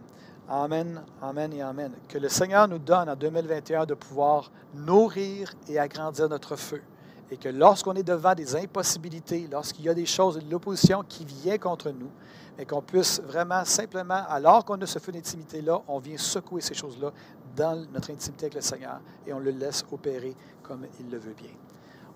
Amen, 0.49 1.01
Amen 1.21 1.53
et 1.53 1.61
Amen. 1.61 1.93
Que 2.09 2.17
le 2.17 2.27
Seigneur 2.27 2.67
nous 2.67 2.79
donne 2.79 3.07
en 3.07 3.15
2021 3.15 3.85
de 3.85 3.93
pouvoir 3.93 4.51
nourrir 4.73 5.53
et 5.69 5.79
agrandir 5.79 6.27
notre 6.27 6.57
feu 6.57 6.83
et 7.29 7.37
que 7.37 7.49
lorsqu'on 7.49 7.93
est 7.93 8.03
devant 8.03 8.33
des 8.33 8.55
impossibilités, 8.55 9.47
lorsqu'il 9.51 9.85
y 9.85 9.89
a 9.89 9.93
des 9.93 10.05
choses, 10.05 10.39
de 10.39 10.49
l'opposition 10.51 11.03
qui 11.07 11.25
vient 11.25 11.57
contre 11.57 11.91
nous, 11.91 12.09
et 12.57 12.65
qu'on 12.65 12.81
puisse 12.81 13.21
vraiment 13.21 13.63
simplement, 13.65 14.23
alors 14.27 14.65
qu'on 14.65 14.81
a 14.81 14.85
ce 14.85 14.99
feu 14.99 15.11
d'intimité-là, 15.11 15.81
on 15.87 15.99
vient 15.99 16.17
secouer 16.17 16.61
ces 16.61 16.73
choses-là 16.73 17.11
dans 17.55 17.75
notre 17.91 18.11
intimité 18.11 18.45
avec 18.45 18.55
le 18.55 18.61
Seigneur 18.61 18.99
et 19.25 19.33
on 19.33 19.39
le 19.39 19.51
laisse 19.51 19.85
opérer 19.91 20.35
comme 20.63 20.85
il 20.99 21.09
le 21.09 21.17
veut 21.17 21.33
bien. 21.33 21.51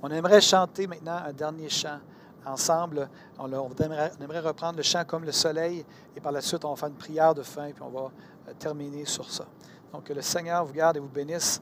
On 0.02 0.10
aimerait 0.10 0.42
chanter 0.42 0.88
maintenant 0.88 1.20
un 1.26 1.34
dernier 1.34 1.70
chant 1.70 2.00
ensemble. 2.46 3.08
On, 3.38 3.48
aimerait, 3.52 4.40
reprendre 4.40 4.78
le 4.78 4.84
chant 4.84 5.04
comme 5.06 5.26
le 5.26 5.32
soleil 5.32 5.86
et 6.16 6.20
par 6.20 6.32
la 6.32 6.42
suite, 6.42 6.66
on 6.66 6.72
va 6.72 6.76
faire 6.76 6.90
une 6.90 6.96
prière 6.96 7.36
de 7.36 7.44
fin 7.44 7.72
puis 7.72 7.84
on 7.84 7.90
va 7.90 8.10
euh, 8.48 8.54
terminer 8.58 9.06
sur 9.06 9.30
ça. 9.30 9.46
Donc, 9.94 10.06
que 10.06 10.14
le 10.14 10.22
Seigneur 10.22 10.66
vous 10.66 10.74
garde 10.74 10.98
et 10.98 11.00
vous 11.00 11.08
bénisse. 11.08 11.62